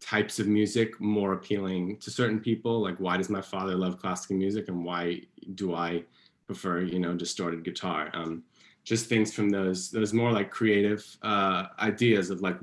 types 0.00 0.38
of 0.38 0.46
music 0.46 1.00
more 1.00 1.32
appealing 1.32 1.98
to 1.98 2.10
certain 2.10 2.40
people? 2.40 2.80
Like 2.80 2.98
why 2.98 3.16
does 3.16 3.30
my 3.30 3.40
father 3.40 3.74
love 3.74 3.98
classical 3.98 4.36
music 4.36 4.68
and 4.68 4.84
why 4.84 5.22
do 5.54 5.74
i 5.74 6.04
prefer 6.46 6.80
you 6.80 6.98
know 6.98 7.14
distorted 7.14 7.64
guitar? 7.64 8.10
Um, 8.14 8.42
just 8.84 9.06
things 9.06 9.34
from 9.34 9.50
those 9.50 9.90
those 9.90 10.12
more 10.12 10.32
like 10.32 10.50
creative 10.50 11.04
uh, 11.22 11.66
ideas 11.80 12.30
of 12.30 12.40
like 12.40 12.56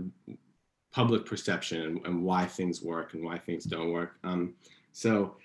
public 0.92 1.25
perception 1.25 1.82
and, 1.82 2.06
and, 2.06 2.24
why 2.24 2.46
things 2.46 2.82
work 2.82 3.13
and 3.13 3.24
why 3.24 3.38
things 3.38 3.65
don't 3.65 3.92
work. 3.92 4.13
Um, 4.24 4.54
so 4.94 5.36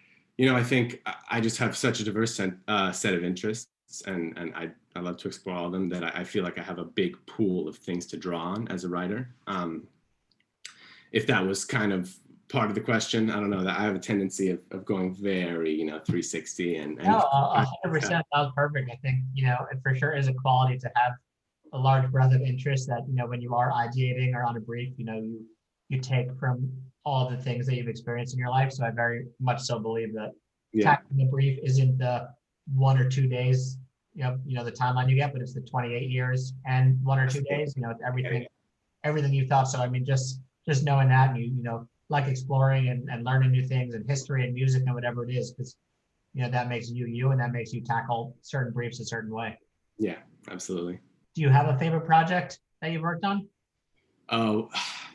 you 0.41 0.47
know 0.47 0.57
i 0.57 0.63
think 0.63 1.03
i 1.29 1.39
just 1.39 1.59
have 1.59 1.77
such 1.77 2.01
a 2.01 2.05
diverse 2.05 2.35
set, 2.35 2.53
uh, 2.67 2.91
set 2.91 3.13
of 3.13 3.23
interests 3.23 3.69
and 4.07 4.37
and 4.39 4.55
I, 4.55 4.71
I 4.97 5.01
love 5.01 5.19
to 5.19 5.29
explore 5.29 5.57
all 5.57 5.67
of 5.67 5.73
them 5.73 5.89
that 5.91 6.03
I, 6.03 6.21
I, 6.21 6.25
feel 6.25 6.45
like 6.45 6.59
i 6.59 6.63
have 6.63 6.79
a 6.79 6.85
big 6.85 7.15
pool 7.27 7.69
of 7.69 7.77
things 7.77 8.07
to 8.07 8.17
draw 8.17 8.41
on 8.41 8.69
as 8.69 8.85
a 8.85 8.89
writer. 8.89 9.29
Um, 9.47 9.87
if 11.13 11.27
that 11.27 11.45
was 11.45 11.65
kind 11.65 11.93
of 11.93 12.15
part 12.49 12.69
of 12.69 12.75
the 12.75 12.81
question. 12.81 13.31
I 13.31 13.35
don't 13.37 13.51
know 13.51 13.63
that 13.63 13.79
I 13.79 13.85
have 13.85 13.95
a 13.95 14.01
tendency 14.01 14.51
of, 14.51 14.61
of 14.73 14.85
going 14.85 15.15
very, 15.15 15.73
you 15.73 15.85
know, 15.85 15.99
360 15.99 16.77
and, 16.77 16.99
and 16.99 17.09
no, 17.09 17.19
100 17.19 17.93
percent. 17.93 18.27
That 18.33 18.41
was 18.41 18.53
perfect. 18.55 18.91
I 18.91 18.97
think, 18.97 19.21
you 19.33 19.47
know, 19.47 19.67
it 19.71 19.79
for 19.83 19.95
sure 19.95 20.17
is 20.17 20.29
a 20.29 20.35
quality 20.35 20.79
to 20.79 20.91
have 20.97 21.13
a 21.73 21.79
large 21.79 22.11
breadth 22.11 22.35
of 22.35 22.41
interest 22.43 22.89
that 22.89 23.03
you 23.09 23.15
know 23.15 23.27
when 23.27 23.41
you 23.41 23.55
are 23.55 23.71
ideating 23.71 24.35
or 24.35 24.43
on 24.43 24.57
a 24.57 24.61
brief, 24.61 24.93
you 24.97 25.05
know 25.05 25.15
you 25.15 25.47
you 25.89 26.01
take 26.01 26.35
from 26.39 26.71
all 27.05 27.31
the 27.31 27.37
things 27.37 27.67
that 27.67 27.77
you've 27.77 27.89
experienced 27.89 28.35
in 28.35 28.39
your 28.39 28.51
life. 28.51 28.73
So 28.73 28.85
I 28.85 28.91
very 28.91 29.27
much 29.41 29.61
so 29.61 29.79
believe 29.79 30.13
that 30.15 30.33
Yeah. 30.73 30.85
tackling 30.85 31.17
the 31.17 31.25
brief 31.25 31.59
isn't 31.63 31.99
the 31.99 32.29
one 32.75 32.99
or 32.99 33.09
two 33.09 33.27
days, 33.27 33.79
you 34.15 34.23
know, 34.23 34.39
you 34.47 34.55
know, 34.55 34.63
the 34.63 34.71
timeline 34.71 35.09
you 35.09 35.17
get, 35.17 35.33
but 35.33 35.43
it's 35.43 35.55
the 35.55 35.63
28 35.63 36.09
years 36.09 36.53
and 36.67 37.03
one 37.03 37.19
or 37.19 37.29
two 37.29 37.43
days, 37.43 37.75
you 37.75 37.83
know, 37.83 37.91
it's 37.91 38.03
everything, 38.07 38.47
everything 39.03 39.33
you 39.33 39.47
thought. 39.47 39.65
So 39.65 39.81
I 39.81 39.89
mean, 39.89 40.05
just 40.05 40.41
just 40.69 40.85
knowing 40.85 41.09
that 41.09 41.31
and 41.31 41.39
you, 41.39 41.53
you 41.57 41.63
know, 41.63 41.87
like 42.09 42.27
exploring 42.27 42.89
and, 42.89 43.09
and 43.09 43.25
learning 43.25 43.51
new 43.51 43.67
things 43.67 43.95
and 43.95 44.09
history 44.09 44.45
and 44.45 44.55
music 44.55 44.83
and 44.85 44.95
whatever 44.95 45.25
it 45.25 45.33
is, 45.33 45.53
because 45.53 45.77
you 46.35 46.43
know, 46.43 46.51
that 46.51 46.69
makes 46.69 46.91
you 46.91 47.07
you 47.07 47.31
and 47.31 47.41
that 47.41 47.53
makes 47.53 47.73
you 47.73 47.81
tackle 47.83 48.37
certain 48.43 48.73
briefs 48.73 49.01
a 49.01 49.05
certain 49.05 49.33
way. 49.33 49.59
Yeah, 49.99 50.17
absolutely. 50.51 51.01
Do 51.35 51.43
you 51.43 51.49
have 51.49 51.69
a 51.69 51.79
favorite 51.79 52.07
project 52.07 52.61
that 52.81 52.93
you've 52.93 53.03
worked 53.03 53.25
on? 53.25 53.49
Oh, 54.29 54.71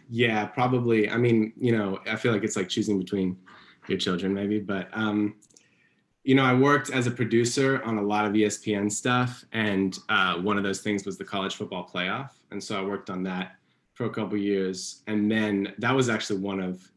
yeah, 0.10 0.46
probably. 0.46 1.10
I 1.10 1.18
mean, 1.18 1.54
you 1.58 1.76
know, 1.76 2.00
I 2.06 2.16
feel 2.16 2.32
like 2.32 2.44
it's 2.44 2.56
like 2.56 2.70
choosing 2.70 3.00
between 3.00 3.38
your 3.88 3.98
children, 3.98 4.34
maybe. 4.34 4.60
But, 4.60 4.90
um, 4.94 5.36
you 6.24 6.36
know, 6.36 6.44
I 6.44 6.54
worked 6.54 6.90
as 6.90 7.08
a 7.08 7.12
producer 7.12 7.82
on 7.84 7.98
a 7.98 8.02
lot 8.02 8.26
of 8.26 8.34
ESPN 8.34 8.92
stuff, 8.92 9.46
and 9.52 9.98
uh, 10.10 10.36
one 10.36 10.58
of 10.58 10.64
those 10.64 10.82
things 10.82 11.06
was 11.06 11.18
the 11.18 11.26
college 11.26 11.56
football 11.56 11.90
playoff, 11.92 12.32
and 12.52 12.64
so 12.64 12.80
I 12.80 12.84
worked 12.84 13.10
on 13.10 13.24
that 13.24 13.56
for 13.96 14.06
a 14.06 14.10
couple 14.10 14.38
years, 14.38 15.02
and 15.08 15.32
then 15.32 15.74
that 15.80 15.96
was 15.96 16.10
actually 16.10 16.40
one 16.40 16.60
of 16.60 16.92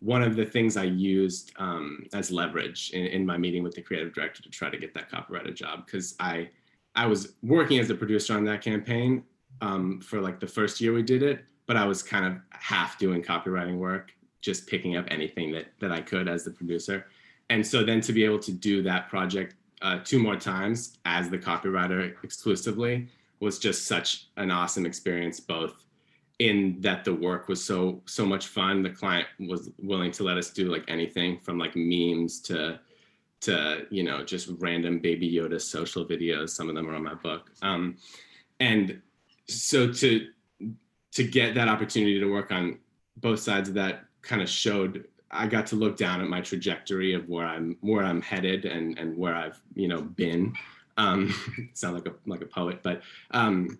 one 0.00 0.22
of 0.22 0.36
the 0.36 0.44
things 0.44 0.76
I 0.76 0.84
used 0.84 1.52
um, 1.58 2.06
as 2.12 2.30
leverage 2.30 2.90
in, 2.90 3.06
in 3.06 3.26
my 3.26 3.36
meeting 3.36 3.64
with 3.64 3.74
the 3.74 3.82
creative 3.82 4.14
director 4.14 4.42
to 4.42 4.48
try 4.48 4.70
to 4.70 4.76
get 4.76 4.94
that 4.94 5.10
copywriter 5.10 5.54
job 5.54 5.86
because 5.86 6.14
I 6.20 6.50
I 6.94 7.06
was 7.06 7.34
working 7.42 7.78
as 7.78 7.90
a 7.90 7.94
producer 7.94 8.36
on 8.36 8.44
that 8.44 8.62
campaign 8.62 9.24
um, 9.60 10.00
for 10.00 10.20
like 10.20 10.40
the 10.40 10.46
first 10.46 10.80
year 10.80 10.92
we 10.92 11.02
did 11.02 11.22
it, 11.22 11.44
but 11.66 11.76
I 11.76 11.84
was 11.84 12.02
kind 12.02 12.24
of 12.24 12.40
half 12.50 12.98
doing 12.98 13.22
copywriting 13.22 13.76
work, 13.76 14.12
just 14.40 14.66
picking 14.66 14.96
up 14.96 15.06
anything 15.08 15.52
that 15.52 15.66
that 15.80 15.92
I 15.92 16.00
could 16.00 16.28
as 16.28 16.44
the 16.44 16.50
producer. 16.50 17.06
And 17.50 17.66
so 17.66 17.84
then 17.84 18.00
to 18.02 18.12
be 18.12 18.24
able 18.24 18.38
to 18.40 18.52
do 18.52 18.82
that 18.82 19.08
project 19.08 19.56
uh, 19.82 20.00
two 20.04 20.18
more 20.18 20.36
times 20.36 20.98
as 21.04 21.28
the 21.28 21.38
copywriter 21.38 22.14
exclusively 22.24 23.08
was 23.40 23.58
just 23.58 23.86
such 23.86 24.28
an 24.36 24.50
awesome 24.50 24.84
experience, 24.84 25.40
both 25.40 25.84
in 26.38 26.76
that 26.80 27.04
the 27.04 27.14
work 27.14 27.48
was 27.48 27.64
so 27.64 28.02
so 28.06 28.24
much 28.24 28.46
fun. 28.46 28.82
The 28.82 28.90
client 28.90 29.26
was 29.40 29.70
willing 29.78 30.12
to 30.12 30.22
let 30.22 30.36
us 30.36 30.50
do 30.50 30.70
like 30.70 30.84
anything 30.88 31.40
from 31.40 31.58
like 31.58 31.74
memes 31.74 32.40
to 32.42 32.80
to 33.40 33.86
you 33.90 34.02
know 34.02 34.24
just 34.24 34.48
random 34.58 34.98
baby 34.98 35.30
yoda 35.30 35.60
social 35.60 36.04
videos 36.04 36.50
some 36.50 36.68
of 36.68 36.74
them 36.74 36.88
are 36.88 36.94
on 36.94 37.04
my 37.04 37.14
book 37.14 37.50
um, 37.62 37.96
and 38.60 39.00
so 39.48 39.92
to 39.92 40.28
to 41.12 41.24
get 41.24 41.54
that 41.54 41.68
opportunity 41.68 42.18
to 42.18 42.30
work 42.30 42.50
on 42.50 42.78
both 43.18 43.40
sides 43.40 43.68
of 43.68 43.74
that 43.74 44.04
kind 44.22 44.42
of 44.42 44.48
showed 44.48 45.04
i 45.30 45.46
got 45.46 45.66
to 45.66 45.76
look 45.76 45.96
down 45.96 46.20
at 46.20 46.28
my 46.28 46.40
trajectory 46.40 47.14
of 47.14 47.28
where 47.28 47.46
i'm 47.46 47.76
where 47.80 48.04
i'm 48.04 48.20
headed 48.20 48.64
and 48.64 48.98
and 48.98 49.16
where 49.16 49.34
i've 49.34 49.60
you 49.74 49.86
know 49.86 50.02
been 50.02 50.52
um 50.96 51.32
sound 51.74 51.94
like 51.94 52.06
a 52.06 52.14
like 52.26 52.42
a 52.42 52.46
poet 52.46 52.80
but 52.82 53.02
um 53.30 53.78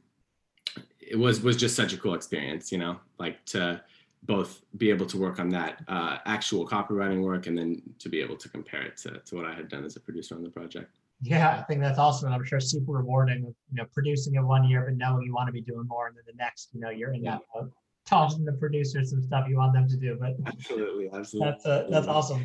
it 1.10 1.18
was 1.18 1.40
was 1.40 1.56
just 1.56 1.74
such 1.74 1.92
a 1.92 1.96
cool 1.96 2.14
experience 2.14 2.70
you 2.70 2.78
know 2.78 2.98
like 3.18 3.44
to 3.44 3.80
both 4.24 4.62
be 4.76 4.90
able 4.90 5.06
to 5.06 5.16
work 5.16 5.38
on 5.38 5.48
that 5.48 5.82
uh, 5.88 6.18
actual 6.26 6.66
copywriting 6.66 7.22
work 7.22 7.46
and 7.46 7.56
then 7.56 7.82
to 7.98 8.08
be 8.08 8.20
able 8.20 8.36
to 8.36 8.48
compare 8.48 8.82
it 8.82 8.96
to, 8.96 9.18
to 9.24 9.36
what 9.36 9.44
I 9.44 9.54
had 9.54 9.68
done 9.68 9.84
as 9.84 9.96
a 9.96 10.00
producer 10.00 10.34
on 10.34 10.42
the 10.42 10.50
project. 10.50 10.96
Yeah, 11.22 11.58
I 11.58 11.62
think 11.62 11.80
that's 11.80 11.98
awesome. 11.98 12.26
And 12.26 12.34
I'm 12.34 12.44
sure 12.44 12.60
super 12.60 12.92
rewarding, 12.92 13.42
you 13.44 13.54
know, 13.72 13.84
producing 13.92 14.34
it 14.34 14.42
one 14.42 14.68
year, 14.68 14.82
but 14.82 14.96
knowing 14.96 15.22
you 15.24 15.34
want 15.34 15.48
to 15.48 15.52
be 15.52 15.60
doing 15.60 15.86
more. 15.88 16.06
And 16.08 16.16
then 16.16 16.24
the 16.26 16.34
next, 16.36 16.70
you 16.72 16.80
know, 16.80 16.90
you're 16.90 17.12
in 17.12 17.22
that 17.22 17.40
mode, 17.54 17.72
tossing 18.06 18.44
the 18.44 18.52
producers 18.52 19.10
some 19.10 19.22
stuff 19.22 19.46
you 19.48 19.56
want 19.56 19.72
them 19.72 19.88
to 19.88 19.96
do. 19.96 20.16
But 20.20 20.36
Absolutely, 20.46 21.10
absolutely. 21.12 21.50
that's 21.50 21.66
uh, 21.66 21.86
that's 21.90 22.06
awesome. 22.06 22.44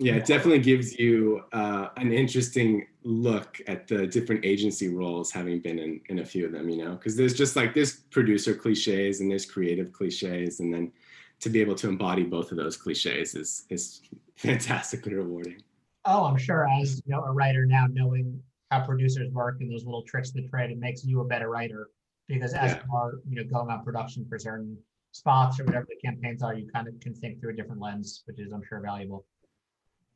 Yeah, 0.00 0.14
it 0.14 0.26
definitely 0.26 0.60
gives 0.60 0.96
you 0.96 1.42
uh, 1.52 1.88
an 1.96 2.12
interesting 2.12 2.86
look 3.02 3.60
at 3.66 3.88
the 3.88 4.06
different 4.06 4.44
agency 4.44 4.88
roles, 4.88 5.32
having 5.32 5.58
been 5.58 5.80
in, 5.80 6.00
in 6.08 6.20
a 6.20 6.24
few 6.24 6.46
of 6.46 6.52
them, 6.52 6.68
you 6.68 6.84
know, 6.84 6.92
because 6.92 7.16
there's 7.16 7.34
just 7.34 7.56
like 7.56 7.74
there's 7.74 7.96
producer 8.10 8.54
cliches 8.54 9.20
and 9.20 9.28
there's 9.28 9.44
creative 9.44 9.92
cliches, 9.92 10.60
and 10.60 10.72
then 10.72 10.92
to 11.40 11.50
be 11.50 11.60
able 11.60 11.74
to 11.74 11.88
embody 11.88 12.22
both 12.22 12.52
of 12.52 12.56
those 12.56 12.76
cliches 12.76 13.34
is 13.34 13.64
is 13.70 14.02
fantastically 14.36 15.14
rewarding. 15.14 15.60
Oh, 16.04 16.24
I'm 16.24 16.38
sure 16.38 16.68
as 16.80 17.02
you 17.04 17.12
know, 17.12 17.24
a 17.24 17.32
writer 17.32 17.66
now 17.66 17.86
knowing 17.90 18.40
how 18.70 18.86
producers 18.86 19.32
work 19.32 19.60
and 19.60 19.70
those 19.70 19.84
little 19.84 20.02
tricks 20.02 20.28
of 20.28 20.36
the 20.36 20.48
trade, 20.48 20.70
it 20.70 20.78
makes 20.78 21.04
you 21.04 21.20
a 21.20 21.24
better 21.24 21.48
writer 21.48 21.90
because 22.28 22.54
as 22.54 22.72
Yeah. 22.72 22.82
you 22.86 22.96
are, 22.96 23.14
you 23.28 23.36
know, 23.36 23.44
going 23.44 23.68
on 23.70 23.84
production 23.84 24.24
for 24.28 24.38
certain 24.38 24.78
spots 25.10 25.58
or 25.58 25.64
whatever 25.64 25.86
the 25.88 25.96
campaigns 25.96 26.42
are, 26.42 26.54
you 26.54 26.70
kind 26.72 26.86
of 26.86 27.00
can 27.00 27.14
think 27.14 27.40
through 27.40 27.50
a 27.50 27.56
different 27.56 27.80
lens, 27.80 28.22
which 28.26 28.38
is 28.38 28.52
I'm 28.52 28.62
sure 28.68 28.80
valuable. 28.80 29.26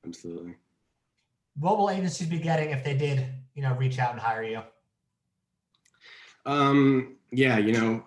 Absolutely. 0.07 0.55
What 1.59 1.79
will 1.79 1.91
agencies 1.91 2.29
be 2.29 2.39
getting 2.39 2.71
if 2.71 2.83
they 2.83 2.97
did, 2.97 3.27
you 3.55 3.63
know, 3.63 3.75
reach 3.75 3.99
out 3.99 4.13
and 4.13 4.21
hire 4.21 4.43
you? 4.43 4.63
Um, 6.47 7.17
yeah, 7.31 7.59
you 7.59 7.73
know, 7.73 8.05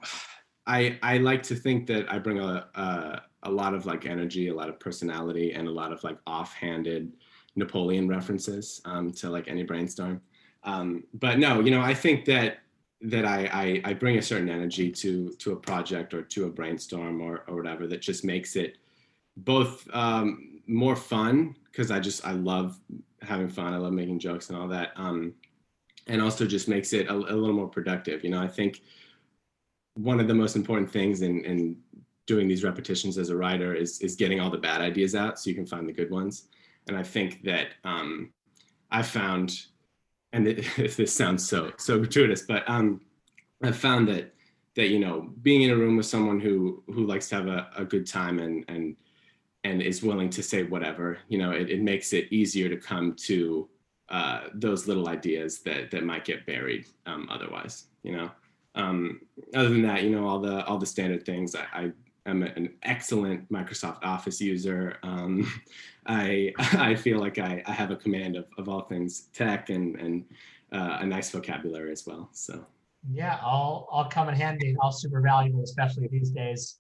I 0.67 0.97
I 1.01 1.17
like 1.17 1.43
to 1.43 1.55
think 1.55 1.87
that 1.87 2.11
I 2.11 2.19
bring 2.19 2.39
a, 2.39 2.67
a 2.75 3.21
a 3.43 3.51
lot 3.51 3.73
of 3.73 3.85
like 3.85 4.05
energy, 4.05 4.47
a 4.47 4.53
lot 4.53 4.69
of 4.69 4.79
personality, 4.79 5.53
and 5.53 5.67
a 5.67 5.71
lot 5.71 5.93
of 5.93 6.03
like 6.03 6.17
offhanded 6.25 7.13
Napoleon 7.55 8.07
references 8.07 8.81
um, 8.85 9.11
to 9.13 9.29
like 9.29 9.47
any 9.47 9.63
brainstorm. 9.63 10.21
Um, 10.63 11.03
but 11.13 11.39
no, 11.39 11.61
you 11.61 11.71
know, 11.71 11.81
I 11.81 11.93
think 11.93 12.25
that 12.25 12.59
that 13.01 13.25
I, 13.25 13.81
I 13.85 13.91
I 13.91 13.93
bring 13.93 14.17
a 14.17 14.21
certain 14.21 14.49
energy 14.49 14.91
to 14.91 15.31
to 15.33 15.53
a 15.53 15.55
project 15.55 16.13
or 16.13 16.23
to 16.23 16.45
a 16.45 16.49
brainstorm 16.49 17.21
or 17.21 17.43
or 17.47 17.55
whatever 17.55 17.87
that 17.87 18.01
just 18.01 18.25
makes 18.25 18.55
it 18.55 18.77
both 19.37 19.87
um, 19.93 20.54
more 20.67 20.95
fun 20.95 21.55
because 21.65 21.91
I 21.91 21.99
just 21.99 22.25
I 22.25 22.31
love 22.31 22.79
having 23.21 23.49
fun. 23.49 23.73
I 23.73 23.77
love 23.77 23.93
making 23.93 24.19
jokes 24.19 24.49
and 24.49 24.57
all 24.57 24.67
that. 24.69 24.91
Um, 24.95 25.33
and 26.07 26.21
also 26.21 26.45
just 26.45 26.67
makes 26.67 26.93
it 26.93 27.07
a, 27.07 27.13
a 27.13 27.13
little 27.13 27.53
more 27.53 27.67
productive. 27.67 28.23
You 28.23 28.29
know, 28.29 28.41
I 28.41 28.47
think 28.47 28.81
one 29.95 30.19
of 30.19 30.27
the 30.27 30.33
most 30.33 30.55
important 30.55 30.91
things 30.91 31.21
in, 31.21 31.43
in 31.45 31.77
doing 32.27 32.47
these 32.47 32.63
repetitions 32.63 33.17
as 33.17 33.29
a 33.29 33.35
writer 33.35 33.73
is 33.73 33.99
is 34.01 34.15
getting 34.15 34.39
all 34.39 34.49
the 34.49 34.57
bad 34.57 34.81
ideas 34.81 35.15
out 35.15 35.39
so 35.39 35.49
you 35.49 35.55
can 35.55 35.65
find 35.65 35.87
the 35.87 35.93
good 35.93 36.11
ones. 36.11 36.47
And 36.87 36.97
I 36.97 37.03
think 37.03 37.43
that 37.43 37.69
um, 37.83 38.31
I 38.91 39.01
found, 39.01 39.65
and 40.33 40.47
it, 40.47 40.65
this 40.97 41.13
sounds 41.13 41.47
so 41.47 41.71
so 41.77 41.97
gratuitous, 41.97 42.43
but 42.43 42.67
um, 42.69 43.01
I 43.63 43.71
found 43.71 44.07
that 44.09 44.33
that 44.75 44.89
you 44.89 44.99
know 44.99 45.29
being 45.41 45.63
in 45.63 45.71
a 45.71 45.75
room 45.75 45.97
with 45.97 46.05
someone 46.05 46.39
who 46.39 46.83
who 46.87 47.05
likes 47.05 47.29
to 47.29 47.35
have 47.35 47.47
a, 47.47 47.69
a 47.77 47.85
good 47.85 48.05
time 48.05 48.39
and 48.39 48.65
and 48.67 48.95
and 49.65 49.81
is 49.81 50.03
willing 50.03 50.29
to 50.29 50.43
say 50.43 50.61
whatever, 50.63 51.17
you 51.27 51.39
know, 51.39 51.51
it, 51.51 51.71
it 51.71 51.81
makes 51.81 52.13
it 52.13 52.31
easier 52.31 52.69
to 52.69 52.77
come 52.77 53.15
to 53.15 53.67
uh, 54.09 54.41
those 54.53 54.87
little 54.87 55.09
ideas 55.09 55.59
that 55.61 55.89
that 55.89 56.03
might 56.03 56.23
get 56.23 56.45
buried 56.45 56.85
um, 57.07 57.27
otherwise. 57.31 57.87
You 58.03 58.15
know, 58.15 58.31
um, 58.75 59.21
other 59.55 59.69
than 59.69 59.81
that, 59.81 60.03
you 60.03 60.11
know, 60.11 60.27
all 60.27 60.39
the 60.39 60.63
all 60.65 60.77
the 60.77 60.85
standard 60.85 61.25
things. 61.25 61.55
I, 61.55 61.65
I 61.73 61.91
am 62.27 62.43
an 62.43 62.69
excellent 62.83 63.51
Microsoft 63.51 64.03
Office 64.03 64.39
user. 64.39 64.97
Um, 65.01 65.51
I 66.05 66.53
I 66.59 66.93
feel 66.93 67.19
like 67.19 67.39
I, 67.39 67.63
I 67.65 67.71
have 67.71 67.89
a 67.89 67.95
command 67.95 68.35
of, 68.35 68.45
of 68.59 68.69
all 68.69 68.81
things 68.81 69.29
tech 69.33 69.71
and 69.71 69.95
and 69.99 70.25
uh, 70.71 70.99
a 71.01 71.05
nice 71.05 71.31
vocabulary 71.31 71.91
as 71.91 72.05
well. 72.05 72.29
So 72.33 72.63
Yeah, 73.11 73.39
all 73.43 73.87
all 73.91 74.05
come 74.05 74.29
in 74.29 74.35
handy 74.35 74.69
and 74.69 74.77
all 74.77 74.91
super 74.91 75.21
valuable, 75.21 75.63
especially 75.63 76.07
these 76.07 76.29
days 76.29 76.77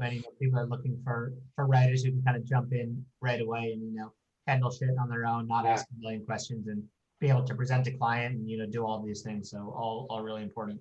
when 0.00 0.12
you 0.12 0.20
know, 0.22 0.30
people 0.40 0.58
are 0.58 0.66
looking 0.66 0.98
for 1.04 1.34
for 1.54 1.66
writers 1.66 2.02
who 2.02 2.10
can 2.10 2.22
kind 2.22 2.36
of 2.36 2.44
jump 2.44 2.72
in 2.72 3.04
right 3.20 3.40
away 3.40 3.72
and 3.72 3.82
you 3.82 3.94
know 3.94 4.12
handle 4.46 4.70
shit 4.70 4.88
on 4.98 5.08
their 5.08 5.26
own, 5.26 5.46
not 5.46 5.64
Yeah. 5.64 5.72
ask 5.72 5.86
a 5.90 6.00
million 6.00 6.24
questions 6.24 6.66
and 6.66 6.82
be 7.20 7.28
able 7.28 7.44
to 7.44 7.54
present 7.54 7.84
to 7.84 7.92
client 7.92 8.36
and 8.36 8.48
you 8.48 8.56
know 8.58 8.66
do 8.66 8.84
all 8.84 9.00
these 9.02 9.22
things. 9.22 9.50
So 9.50 9.58
all 9.76 10.06
all 10.10 10.22
really 10.22 10.42
important. 10.42 10.80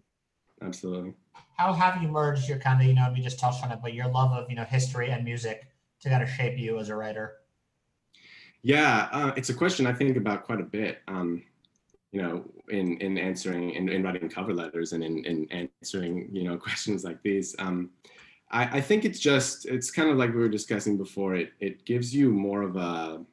absolutely. 0.61 1.13
How 1.57 1.71
have 1.73 2.01
you 2.01 2.07
merged 2.09 2.47
your 2.49 2.57
kind 2.59 2.81
of 2.81 2.88
you 2.88 2.93
know 2.93 3.11
we 3.13 3.21
just 3.21 3.39
touched 3.39 3.63
on 3.63 3.71
it, 3.71 3.79
but 3.81 3.93
your 3.93 4.07
love 4.09 4.31
of 4.31 4.49
you 4.49 4.55
know 4.55 4.63
history 4.63 5.11
and 5.11 5.23
music 5.23 5.67
to 6.01 6.09
kind 6.09 6.23
of 6.23 6.29
shape 6.29 6.57
you 6.57 6.79
as 6.79 6.88
a 6.89 6.95
writer? 6.95 7.35
Yeah, 8.61 9.07
uh, 9.11 9.31
it's 9.38 9.49
a 9.49 9.53
question 9.53 9.85
I 9.88 9.93
think 9.93 10.17
about 10.17 10.43
quite 10.43 10.59
a 10.59 10.69
bit. 10.79 10.99
Um, 11.07 11.43
you 12.11 12.21
know, 12.21 12.43
in 12.69 12.97
in 12.97 13.17
answering 13.17 13.71
in, 13.71 13.88
in 13.89 14.01
writing 14.03 14.29
cover 14.29 14.53
letters 14.53 14.93
and 14.93 15.03
in, 15.03 15.23
in 15.25 15.69
answering 15.83 16.29
you 16.31 16.43
know 16.45 16.57
questions 16.67 17.03
like 17.03 17.21
these. 17.21 17.55
Um, 17.59 17.91
I, 18.51 18.77
I 18.77 18.81
think 18.81 19.05
it's 19.05 19.19
just 19.19 19.65
it's 19.65 19.91
kind 19.91 20.09
of 20.09 20.17
like 20.17 20.33
we 20.33 20.39
were 20.39 20.49
discussing 20.49 20.97
before. 20.97 21.35
It 21.35 21.53
it 21.59 21.85
gives 21.85 22.13
you 22.13 22.31
more 22.31 22.63
of 22.63 22.75
a 22.75 23.25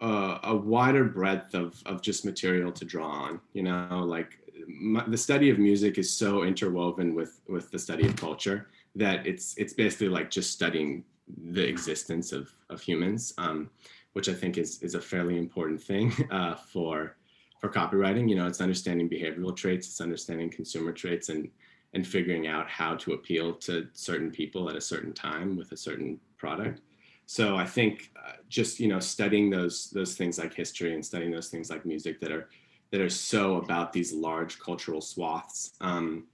a, 0.00 0.40
a 0.44 0.56
wider 0.56 1.04
breadth 1.04 1.54
of 1.54 1.80
of 1.86 2.02
just 2.02 2.24
material 2.24 2.72
to 2.72 2.84
draw 2.84 3.08
on. 3.08 3.40
You 3.52 3.62
know, 3.64 4.04
like 4.06 4.38
my, 4.68 5.04
the 5.06 5.16
study 5.16 5.50
of 5.50 5.58
music 5.58 5.98
is 5.98 6.12
so 6.12 6.42
interwoven 6.44 7.14
with 7.14 7.40
with 7.48 7.70
the 7.70 7.78
study 7.78 8.06
of 8.06 8.16
culture 8.16 8.68
that 8.94 9.26
it's 9.26 9.54
it's 9.56 9.72
basically 9.72 10.08
like 10.08 10.30
just 10.30 10.52
studying 10.52 11.04
the 11.52 11.66
existence 11.66 12.32
of 12.32 12.52
of 12.68 12.80
humans, 12.80 13.32
um, 13.38 13.70
which 14.12 14.28
I 14.28 14.34
think 14.34 14.58
is 14.58 14.82
is 14.82 14.94
a 14.94 15.00
fairly 15.00 15.38
important 15.38 15.82
thing 15.82 16.12
uh, 16.30 16.54
for 16.56 17.16
for 17.60 17.70
copywriting. 17.70 18.28
You 18.28 18.36
know, 18.36 18.46
it's 18.46 18.60
understanding 18.60 19.08
behavioral 19.08 19.56
traits, 19.56 19.86
it's 19.86 20.00
understanding 20.00 20.50
consumer 20.50 20.92
traits, 20.92 21.30
and 21.30 21.48
and 21.94 22.06
figuring 22.06 22.46
out 22.46 22.68
how 22.68 22.94
to 22.94 23.12
appeal 23.14 23.54
to 23.54 23.88
certain 23.92 24.30
people 24.30 24.70
at 24.70 24.76
a 24.76 24.80
certain 24.80 25.12
time 25.12 25.56
with 25.56 25.72
a 25.72 25.76
certain 25.76 26.20
product. 26.36 26.80
So 27.26 27.56
I 27.56 27.64
think 27.64 28.10
uh, 28.16 28.32
just 28.48 28.80
you 28.80 28.88
know 28.88 29.00
studying 29.00 29.50
those 29.50 29.90
those 29.90 30.16
things 30.16 30.38
like 30.38 30.54
history 30.54 30.94
and 30.94 31.04
studying 31.04 31.30
those 31.30 31.48
things 31.48 31.70
like 31.70 31.86
music 31.86 32.20
that 32.20 32.32
are 32.32 32.48
that 32.90 33.00
are 33.00 33.10
so 33.10 33.56
about 33.56 33.92
these 33.92 34.12
large 34.12 34.58
cultural 34.58 35.00
swaths. 35.00 35.74
Um, 35.80 36.26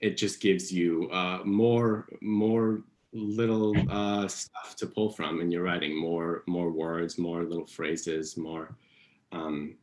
it 0.00 0.16
just 0.18 0.40
gives 0.40 0.70
you 0.70 1.08
uh, 1.10 1.40
more 1.44 2.06
more 2.20 2.82
little 3.12 3.74
uh, 3.90 4.28
stuff 4.28 4.74
to 4.76 4.86
pull 4.86 5.08
from 5.08 5.40
in 5.40 5.50
your 5.50 5.62
writing 5.62 5.98
more 5.98 6.42
more 6.46 6.70
words 6.70 7.16
more 7.16 7.44
little 7.44 7.66
phrases 7.66 8.36
more 8.36 8.76
um, 9.32 9.76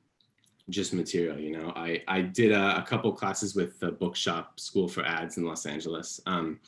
just 0.71 0.93
material 0.93 1.37
you 1.37 1.51
know? 1.51 1.71
I 1.75 2.01
i 2.07 2.21
did 2.21 2.51
a, 2.51 2.77
a, 2.77 2.81
couple 2.83 3.11
classes 3.11 3.55
with 3.55 3.79
the 3.79 3.91
bookshop 3.91 4.59
school 4.59 4.87
for 4.87 5.05
ads 5.05 5.37
in 5.37 5.45
los 5.45 5.65
angeles 5.65 6.21
um, 6.25 6.59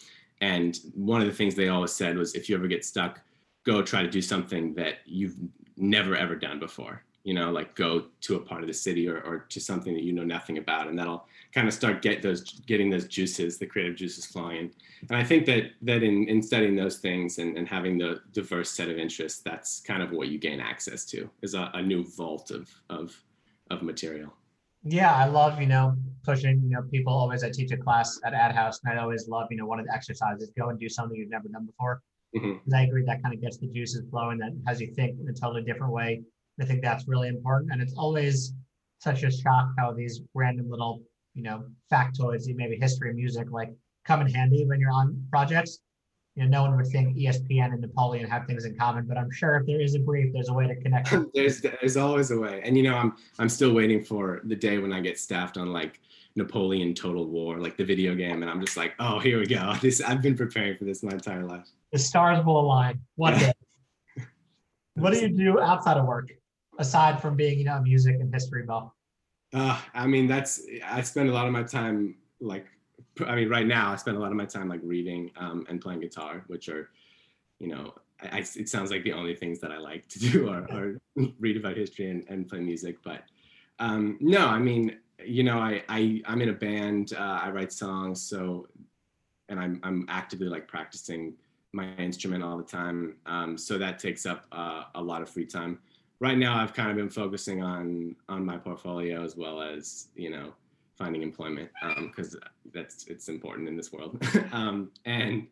and 0.42 0.80
one 0.94 1.22
of 1.22 1.28
the 1.28 1.34
things 1.34 1.56
they 1.56 1.70
always 1.70 1.92
said 1.92 2.18
was 2.18 2.36
if 2.36 2.50
you 2.50 2.56
ever 2.56 2.68
get 2.68 2.86
stuck 2.86 3.22
go 3.66 3.82
try 3.82 4.02
to 4.02 4.10
do 4.10 4.22
something 4.22 4.74
that 4.76 4.96
you've 5.06 5.36
never 5.78 6.16
ever 6.16 6.36
done 6.36 6.60
before 6.60 7.04
you 7.24 7.34
know? 7.34 7.52
Like 7.52 7.76
go 7.76 8.06
to 8.22 8.36
a 8.36 8.40
part 8.40 8.62
of 8.62 8.68
the 8.68 8.74
city 8.74 9.08
or, 9.08 9.22
or 9.22 9.46
to 9.50 9.60
something 9.60 9.94
that 9.94 10.04
you 10.04 10.12
know 10.12 10.24
nothing 10.24 10.58
about 10.58 10.88
and 10.88 10.98
that'll 11.00 11.26
kind 11.54 11.68
of 11.68 11.74
start 11.74 12.02
get 12.02 12.22
those 12.22 12.60
getting 12.62 12.90
those 12.90 13.08
juices 13.08 13.58
the 13.58 13.66
creative 13.66 13.96
juices 13.96 14.26
flowing. 14.26 14.72
And 15.08 15.18
i 15.18 15.24
think 15.24 15.46
that 15.46 15.72
that 15.82 16.04
in, 16.04 16.28
in 16.28 16.42
studying 16.42 16.76
those 16.76 16.98
things 16.98 17.38
and, 17.38 17.58
and 17.58 17.68
having 17.68 17.98
the 17.98 18.22
diverse 18.34 18.72
set 18.72 18.90
of 18.90 18.98
interests 18.98 19.42
that's 19.42 19.80
kind 19.80 20.04
of 20.04 20.12
what 20.12 20.28
you 20.28 20.38
gain 20.38 20.60
access 20.60 21.06
to 21.06 21.30
is 21.42 21.54
a, 21.54 21.72
a 21.74 21.82
new 21.82 22.04
vault 22.04 22.52
of 22.52 22.70
of 22.90 23.16
of 23.70 23.82
material 23.82 24.34
yeah 24.84 25.14
i 25.16 25.26
love 25.26 25.60
you 25.60 25.68
know 25.68 25.96
pushing 26.24 26.62
you 26.64 26.70
know 26.70 26.82
people 26.92 27.14
always 27.14 27.44
i 27.44 27.50
teach 27.50 27.72
a 27.72 27.78
class 27.78 28.20
at 28.26 28.34
ad 28.34 28.54
house 28.54 28.80
and 28.84 28.98
i 28.98 29.02
always 29.02 29.28
love 29.28 29.48
you 29.50 29.58
know 29.58 29.66
one 29.66 29.80
of 29.80 29.86
the 29.86 29.94
exercises 29.94 30.52
go 30.58 30.70
and 30.70 30.80
do 30.80 30.90
something 30.90 31.18
you've 31.18 31.30
never 31.30 31.48
done 31.48 31.66
before 31.66 32.02
mm-hmm. 32.36 32.74
i 32.74 32.84
agree 32.84 33.04
that 33.06 33.22
kind 33.24 33.34
of 33.34 33.42
gets 33.42 33.58
the 33.58 33.68
juices 33.68 34.04
flowing 34.10 34.38
that 34.38 34.52
has 34.68 34.82
you 34.82 34.88
think 34.94 35.18
in 35.20 35.28
a 35.30 35.34
totally 35.34 35.64
different 35.64 35.92
way 35.92 36.22
I 36.60 36.66
think 36.66 36.82
that's 36.82 37.08
really 37.08 37.30
important. 37.30 37.72
And 37.72 37.82
it's 37.82 37.94
always 37.98 38.54
such 39.00 39.24
a 39.24 39.32
shock 39.32 39.70
how 39.78 39.92
these 39.92 40.22
random 40.34 40.70
little, 40.70 41.02
you 41.34 41.44
know, 41.44 41.66
factoids, 41.92 42.44
maybe 42.48 42.78
history, 42.80 43.14
music, 43.14 43.48
like 43.52 43.70
come 44.06 44.22
in 44.22 44.28
handy 44.28 44.66
when 44.66 44.80
you're 44.80 44.92
on 44.92 45.26
projects. 45.30 45.80
You 46.36 46.44
know, 46.44 46.50
no 46.50 46.62
one 46.64 46.76
would 46.78 46.88
think 46.88 47.16
ESPN 47.16 47.74
and 47.74 47.82
Napoleon 47.82 48.28
have 48.28 48.48
things 48.48 48.66
in 48.66 48.76
common, 48.76 49.06
but 49.06 49.18
I'm 49.18 49.30
sure 49.30 49.56
if 49.56 49.68
there 49.68 49.80
is 49.80 49.94
a 49.94 50.00
brief, 50.00 50.34
there's 50.34 50.50
a 50.50 50.54
way 50.54 50.68
to 50.68 50.76
connect. 50.76 51.14
there's 51.34 51.62
there's 51.62 51.96
always 51.96 52.32
a 52.32 52.40
way, 52.40 52.62
and 52.64 52.76
you 52.76 52.84
know, 52.84 52.96
I'm 52.96 53.16
I'm 53.38 53.50
still 53.50 53.74
waiting 53.74 54.04
for 54.04 54.42
the 54.46 54.56
day 54.56 54.80
when 54.80 54.92
I 54.92 55.00
get 55.00 55.20
staffed 55.20 55.58
on 55.58 55.72
like 55.72 56.00
Napoleon 56.36 56.96
Total 56.96 57.26
War, 57.26 57.60
like 57.60 57.78
the 57.78 57.86
video 57.86 58.16
game, 58.16 58.42
and 58.42 58.50
I'm 58.50 58.62
just 58.62 58.78
like, 58.78 58.94
oh, 59.00 59.20
here 59.20 59.40
we 59.40 59.46
go. 59.46 59.76
This 59.82 60.02
I've 60.02 60.22
been 60.22 60.36
preparing 60.36 60.78
for 60.78 60.86
this 60.86 61.04
my 61.04 61.12
entire 61.12 61.44
life. 61.44 61.68
The 61.92 62.00
stars 62.00 62.44
will 62.44 62.60
align 62.60 63.00
one 63.16 63.38
day. 63.38 63.52
what 64.96 65.14
do 65.14 65.20
you 65.20 65.30
do 65.30 65.60
outside 65.60 65.98
of 65.98 66.06
work? 66.06 66.32
aside 66.80 67.22
from 67.22 67.36
being, 67.36 67.60
you 67.60 67.66
know, 67.66 67.78
a 67.78 67.82
music 67.82 68.18
and 68.20 68.34
history 68.34 68.64
buff? 68.64 68.92
Uh, 69.54 69.80
I 69.94 70.08
mean, 70.08 70.28
that's 70.28 70.62
I 70.86 71.02
spend 71.02 71.30
a 71.30 71.34
lot 71.34 71.46
of 71.46 71.52
my 71.52 71.64
time 71.64 72.16
like, 72.40 72.66
I 73.26 73.36
mean, 73.36 73.50
right 73.50 73.66
now 73.66 73.92
I 73.92 73.96
spend 73.96 74.18
a 74.18 74.20
lot 74.20 74.32
of 74.32 74.38
my 74.38 74.46
time 74.46 74.70
like 74.70 74.82
reading 74.84 75.32
um, 75.38 75.66
and 75.70 75.82
playing 75.82 76.02
guitar, 76.02 76.44
which 76.48 76.70
are, 76.70 76.90
you 77.60 77.68
know, 77.68 77.94
I, 78.22 78.40
it 78.40 78.70
sounds 78.70 78.92
like 78.92 79.04
the 79.04 79.14
only 79.14 79.36
things 79.36 79.60
that 79.60 79.72
I 79.72 79.78
like 79.78 80.08
to 80.10 80.20
do 80.32 80.50
are, 80.50 80.64
are 80.72 81.02
read 81.40 81.58
about 81.58 81.78
history 81.78 82.10
and, 82.10 82.26
and 82.30 82.48
play 82.48 82.60
music. 82.60 82.98
But 83.04 83.24
um, 83.80 84.18
no, 84.20 84.48
I 84.48 84.60
mean, 84.60 84.98
you 85.24 85.44
know, 85.44 85.60
I, 85.60 85.84
I 85.90 86.22
I'm 86.26 86.42
in 86.42 86.50
a 86.50 86.54
band. 86.54 87.14
Uh, 87.14 87.40
I 87.44 87.50
write 87.50 87.72
songs, 87.72 88.22
so 88.22 88.68
and 89.50 89.60
I'm 89.60 89.80
I'm 89.84 90.06
actively 90.10 90.48
like 90.48 90.68
practicing 90.68 91.34
my 91.72 91.94
instrument 91.96 92.44
all 92.44 92.58
the 92.58 92.64
time. 92.64 93.16
Um, 93.26 93.58
so 93.58 93.78
that 93.78 94.00
takes 94.00 94.26
up 94.26 94.46
uh, 94.52 94.84
a 94.96 95.02
lot 95.02 95.22
of 95.22 95.30
free 95.30 95.46
time 95.46 95.80
right 96.24 96.38
now 96.38 96.58
I've 96.58 96.74
kind 96.74 96.90
of 96.90 96.96
been 96.96 97.10
focusing 97.10 97.62
on 97.62 98.16
on 98.30 98.46
my 98.46 98.58
portfolio 98.58 99.24
as 99.24 99.36
well 99.36 99.62
as 99.62 100.08
you 100.16 100.30
know 100.30 100.54
finding 100.98 101.24
employment 101.24 101.70
because 102.08 102.36
um, 102.36 102.42
that's 102.74 103.08
it's 103.08 103.30
important 103.30 103.68
in 103.68 103.76
this 103.76 103.92
world. 103.92 104.22
um, 104.52 104.92
and 105.06 105.48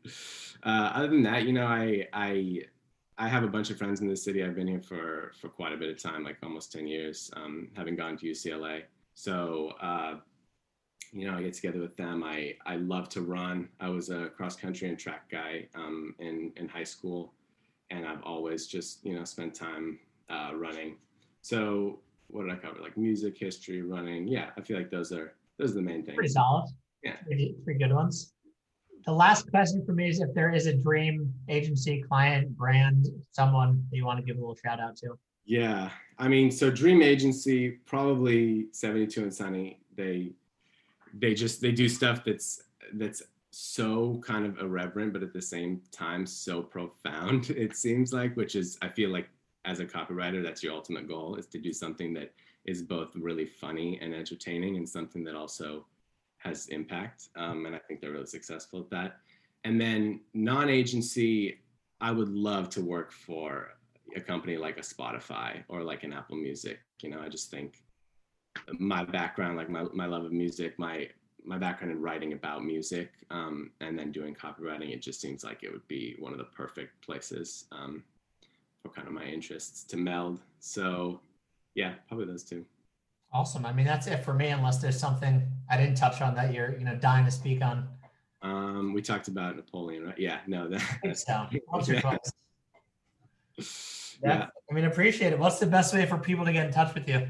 uh, 0.64 0.92
other 0.94 1.08
than 1.08 1.24
that, 1.24 1.46
you 1.46 1.54
know, 1.54 1.66
I 1.66 2.08
I 2.14 2.62
I 3.18 3.28
have 3.28 3.44
a 3.44 3.48
bunch 3.48 3.70
of 3.70 3.78
friends 3.78 4.02
in 4.02 4.08
the 4.08 4.16
city. 4.16 4.44
I've 4.44 4.56
been 4.56 4.68
here 4.68 4.82
for 4.82 5.32
for 5.40 5.50
quite 5.50 5.74
a 5.74 5.78
bit 5.78 5.90
of 5.90 6.02
time, 6.02 6.24
like 6.24 6.38
almost 6.44 6.72
ten 6.72 6.88
years, 6.88 7.32
um, 7.36 7.70
having 7.76 7.96
gone 7.96 8.18
to 8.18 8.26
UCLA. 8.26 8.84
So 9.14 9.74
uh, 9.82 10.18
you 11.12 11.28
know, 11.30 11.36
I 11.38 11.42
get 11.42 11.54
together 11.54 11.80
with 11.80 11.98
them. 11.98 12.24
I 12.24 12.56
I 12.66 12.78
love 12.78 13.10
to 13.10 13.22
run. 13.22 13.70
I 13.80 13.90
was 13.90 14.10
a 14.10 14.30
cross 14.30 14.56
country 14.56 14.88
and 14.90 14.98
track 14.98 15.30
guy 15.30 15.68
um, 15.76 16.16
in 16.20 16.54
in 16.56 16.68
high 16.68 16.84
school, 16.84 17.34
and 17.90 18.06
I've 18.06 18.24
always 18.24 18.68
just 18.68 19.04
you 19.06 19.16
know 19.16 19.24
spent 19.26 19.54
time 19.56 20.00
uh, 20.30 20.52
running. 20.56 20.98
So 21.42 22.00
what 22.32 22.44
did 22.44 22.54
I 22.54 22.56
cover? 22.56 22.82
Like 22.82 22.98
music, 22.98 23.38
history, 23.38 23.82
running. 23.82 24.28
Yeah, 24.28 24.50
I 24.58 24.62
feel 24.62 24.78
like 24.78 24.90
those 24.90 25.12
are 25.12 25.34
those 25.58 25.72
are 25.72 25.76
the 25.76 25.82
main 25.82 26.04
things. 26.04 26.16
Pretty 26.16 26.34
solid. 26.34 26.70
Yeah, 27.04 27.16
pretty, 27.26 27.56
pretty 27.64 27.80
good 27.80 27.94
ones. 27.94 28.34
The 29.06 29.12
last 29.12 29.50
question 29.50 29.84
for 29.86 29.94
me 29.94 30.10
is 30.10 30.22
if 30.22 30.34
there 30.36 30.54
is 30.54 30.68
a 30.68 30.74
dream 30.74 31.34
agency, 31.50 32.04
client, 32.08 32.56
brand, 32.56 33.08
someone 33.32 33.84
that 33.90 33.98
you 33.98 34.06
want 34.06 34.20
to 34.20 34.26
give 34.26 34.38
a 34.38 34.40
little 34.40 34.58
shout 34.64 34.80
out 34.80 34.96
to. 34.98 35.18
Yeah, 35.46 35.90
I 36.20 36.28
mean, 36.28 36.52
so 36.52 36.70
dream 36.70 37.02
agency 37.02 37.72
probably 37.86 38.68
72 38.72 39.24
and 39.24 39.34
Sunny. 39.34 39.80
They 39.96 40.34
they 41.14 41.34
just 41.34 41.62
they 41.62 41.72
do 41.72 41.90
stuff 41.90 42.24
that's 42.24 42.64
that's 42.94 43.24
so 43.52 44.22
kind 44.26 44.46
of 44.46 44.58
irreverent 44.60 45.12
but 45.12 45.22
at 45.22 45.34
the 45.34 45.42
same 45.42 45.82
time 45.92 46.26
so 46.26 46.62
profound 46.62 47.50
it 47.50 47.76
seems 47.76 48.14
like 48.14 48.36
which 48.38 48.56
is 48.56 48.78
i 48.82 48.88
feel 48.88 49.10
like 49.10 49.30
as 49.66 49.80
a 49.80 49.86
copywriter, 49.86 50.44
that's 50.44 50.64
your 50.64 50.74
ultimate 50.74 51.08
goal 51.08 51.36
is 51.36 51.48
to 51.48 51.60
do 51.60 51.72
something 51.72 52.14
that 52.14 52.34
is 52.66 52.82
both 52.82 53.10
really 53.16 53.46
funny 53.46 54.00
and 54.02 54.14
entertaining 54.14 54.78
and 54.78 54.88
something 54.88 55.24
that 55.24 55.36
also 55.36 55.86
has 56.38 56.68
impact. 56.68 57.30
Um, 57.36 57.66
and 57.66 57.76
I 57.76 57.80
think 57.80 58.02
they're 58.02 58.12
really 58.12 58.26
successful 58.26 58.80
at 58.80 58.90
that. 58.90 59.18
And 59.64 59.80
then 59.80 60.22
non 60.34 60.70
agency, 60.70 61.60
I 62.00 62.12
would 62.12 62.30
love 62.30 62.70
to 62.72 62.82
work 62.82 63.12
for 63.12 63.70
a 64.16 64.22
company 64.22 64.58
like 64.58 64.78
a 64.78 64.82
Spotify 64.82 65.64
or 65.68 65.84
like 65.84 66.04
an 66.04 66.14
Apple 66.14 66.36
Music. 66.36 66.80
You 67.02 67.10
know, 67.10 67.22
I 67.22 67.30
just 67.30 67.52
think 67.52 67.84
my 68.80 69.04
background, 69.04 69.58
like 69.58 69.70
my, 69.70 69.86
my 69.94 70.06
love 70.06 70.26
of 70.26 70.32
music, 70.32 70.78
my 70.78 71.08
my 71.44 71.58
background 71.58 71.92
in 71.92 72.00
writing 72.00 72.34
about 72.34 72.64
music 72.64 73.10
um, 73.32 73.72
and 73.80 73.98
then 73.98 74.12
doing 74.12 74.36
copywriting, 74.36 74.94
it 74.94 75.02
just 75.02 75.20
seems 75.20 75.44
like 75.44 75.64
it 75.64 75.72
would 75.72 75.88
be 75.88 76.16
one 76.20 76.32
of 76.32 76.38
the 76.38 76.46
perfect 76.46 77.04
places 77.04 77.66
um, 77.72 78.04
for 78.82 78.90
kind 78.90 79.08
of 79.08 79.14
my 79.14 79.26
interests 79.26 79.84
to 79.86 79.98
meld. 79.98 80.40
So 80.60 81.22
yeah, 81.76 81.94
probably 82.08 82.26
those 82.26 82.44
two. 82.44 82.66
Awesome. 83.34 83.66
I 83.66 83.72
mean, 83.72 83.86
that's 83.86 84.08
it 84.08 84.26
for 84.26 84.34
me, 84.34 84.48
unless 84.48 84.80
there's 84.80 85.00
something 85.00 85.48
I 85.70 85.78
didn't 85.78 85.96
touch 85.96 86.22
on 86.22 86.36
that 86.36 86.54
you're, 86.54 86.78
you 86.78 86.84
know, 86.84 86.96
dying 86.96 87.26
to 87.26 87.32
speak 87.32 87.64
on. 87.64 87.88
Um, 88.42 88.94
we 88.94 89.02
talked 89.02 89.30
about 89.30 89.56
Napoleon, 89.56 90.04
right? 90.04 90.18
Yeah, 90.18 90.40
no, 90.48 90.68
that, 90.68 90.82
that's 91.04 91.26
so. 91.26 91.48
yeah. 91.52 92.18
yeah. 94.24 94.48
I 94.70 94.74
mean, 94.74 94.86
appreciate 94.86 95.32
it. 95.32 95.40
What's 95.40 95.60
the 95.60 95.68
best 95.68 95.94
way 95.94 96.06
for 96.06 96.18
people 96.18 96.44
to 96.44 96.52
get 96.52 96.66
in 96.66 96.74
touch 96.74 96.94
with 96.94 97.08
you? 97.08 97.26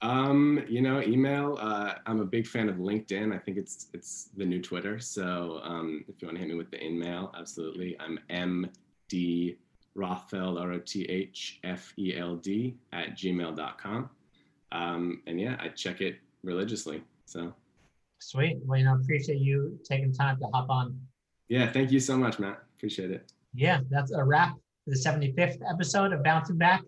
Um, 0.00 0.64
you 0.68 0.80
know, 0.80 1.00
email. 1.02 1.58
Uh, 1.60 1.94
I'm 2.06 2.20
a 2.20 2.24
big 2.24 2.46
fan 2.46 2.68
of 2.68 2.76
LinkedIn. 2.76 3.34
I 3.34 3.38
think 3.38 3.56
it's 3.56 3.86
it's 3.92 4.30
the 4.36 4.44
new 4.44 4.60
Twitter. 4.60 4.98
So 4.98 5.60
um, 5.62 6.04
if 6.08 6.20
you 6.20 6.26
want 6.26 6.38
to 6.38 6.40
hit 6.40 6.48
me 6.48 6.56
with 6.56 6.70
the 6.70 6.82
email, 6.82 7.32
absolutely. 7.38 7.96
I'm 8.00 8.18
MD 8.28 9.56
Rothfeld, 9.96 10.60
R 10.60 10.72
O 10.72 10.78
T 10.78 11.04
H 11.04 11.60
F 11.64 11.92
E 11.98 12.16
L 12.16 12.36
D, 12.36 12.76
at 12.92 13.16
gmail.com. 13.16 14.10
Um, 14.72 15.22
and 15.26 15.40
yeah, 15.40 15.56
I 15.60 15.68
check 15.68 16.00
it 16.00 16.16
religiously. 16.42 17.02
So 17.26 17.52
sweet. 18.18 18.58
Well, 18.64 18.78
you 18.78 18.84
know, 18.84 18.94
appreciate 18.94 19.38
you 19.38 19.78
taking 19.84 20.12
time 20.12 20.38
to 20.38 20.46
hop 20.46 20.70
on. 20.70 20.98
Yeah, 21.48 21.70
thank 21.70 21.92
you 21.92 22.00
so 22.00 22.16
much, 22.16 22.38
Matt. 22.38 22.62
Appreciate 22.76 23.10
it. 23.10 23.32
Yeah, 23.54 23.80
that's 23.90 24.12
a 24.12 24.24
wrap 24.24 24.54
for 24.84 24.90
the 24.90 24.96
75th 24.96 25.58
episode 25.70 26.12
of 26.12 26.24
Bouncing 26.24 26.56
Back. 26.56 26.82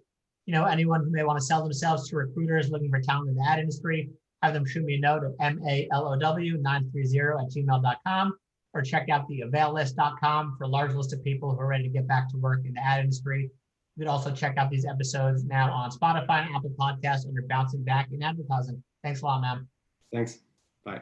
You 0.47 0.55
know, 0.55 0.65
anyone 0.65 1.05
who 1.05 1.11
may 1.11 1.25
want 1.25 1.39
to 1.39 1.45
sell 1.45 1.63
themselves 1.63 2.09
to 2.09 2.17
recruiters 2.17 2.71
looking 2.71 2.91
for 2.91 3.01
talent 3.01 3.29
in 3.29 3.37
the 3.37 3.47
ad 3.47 3.59
industry, 3.59 4.11
have 4.43 4.55
them 4.55 4.65
shoot 4.65 4.85
me 4.85 4.95
a 4.95 5.01
note 5.01 5.23
at 5.41 5.57
MALOW 5.57 6.17
930 6.17 7.19
at 7.19 7.51
gmail.com 7.51 8.39
or 8.75 8.83
check 8.83 9.09
out 9.09 9.27
the 9.29 9.43
availlist.com 9.43 10.57
for 10.59 10.65
a 10.65 10.69
large 10.69 10.95
list 10.95 11.13
of 11.13 11.23
people 11.23 11.55
who 11.55 11.61
are 11.61 11.67
ready 11.67 11.85
to 11.85 11.89
get 11.89 12.07
back 12.07 12.29
to 12.31 12.37
work 12.37 12.61
in 12.65 12.75
the 12.75 12.85
ad 12.85 13.01
industry. 13.01 13.51
You 13.97 14.01
can 14.03 14.09
also 14.09 14.33
check 14.33 14.57
out 14.59 14.71
these 14.71 14.85
episodes 14.85 15.45
now 15.45 15.73
on 15.73 15.91
Spotify 15.91 16.47
and 16.47 16.57
Apple 16.57 16.75
Podcasts 16.79 17.27
under 17.29 17.43
Bouncing 17.43 17.85
Back 17.85 18.09
in 18.13 18.23
Advertising. 18.23 18.83
Thanks 19.05 19.23
a 19.23 19.25
lot, 19.25 19.41
man. 19.41 19.69
Thanks. 20.13 20.41
Bye. 20.85 21.01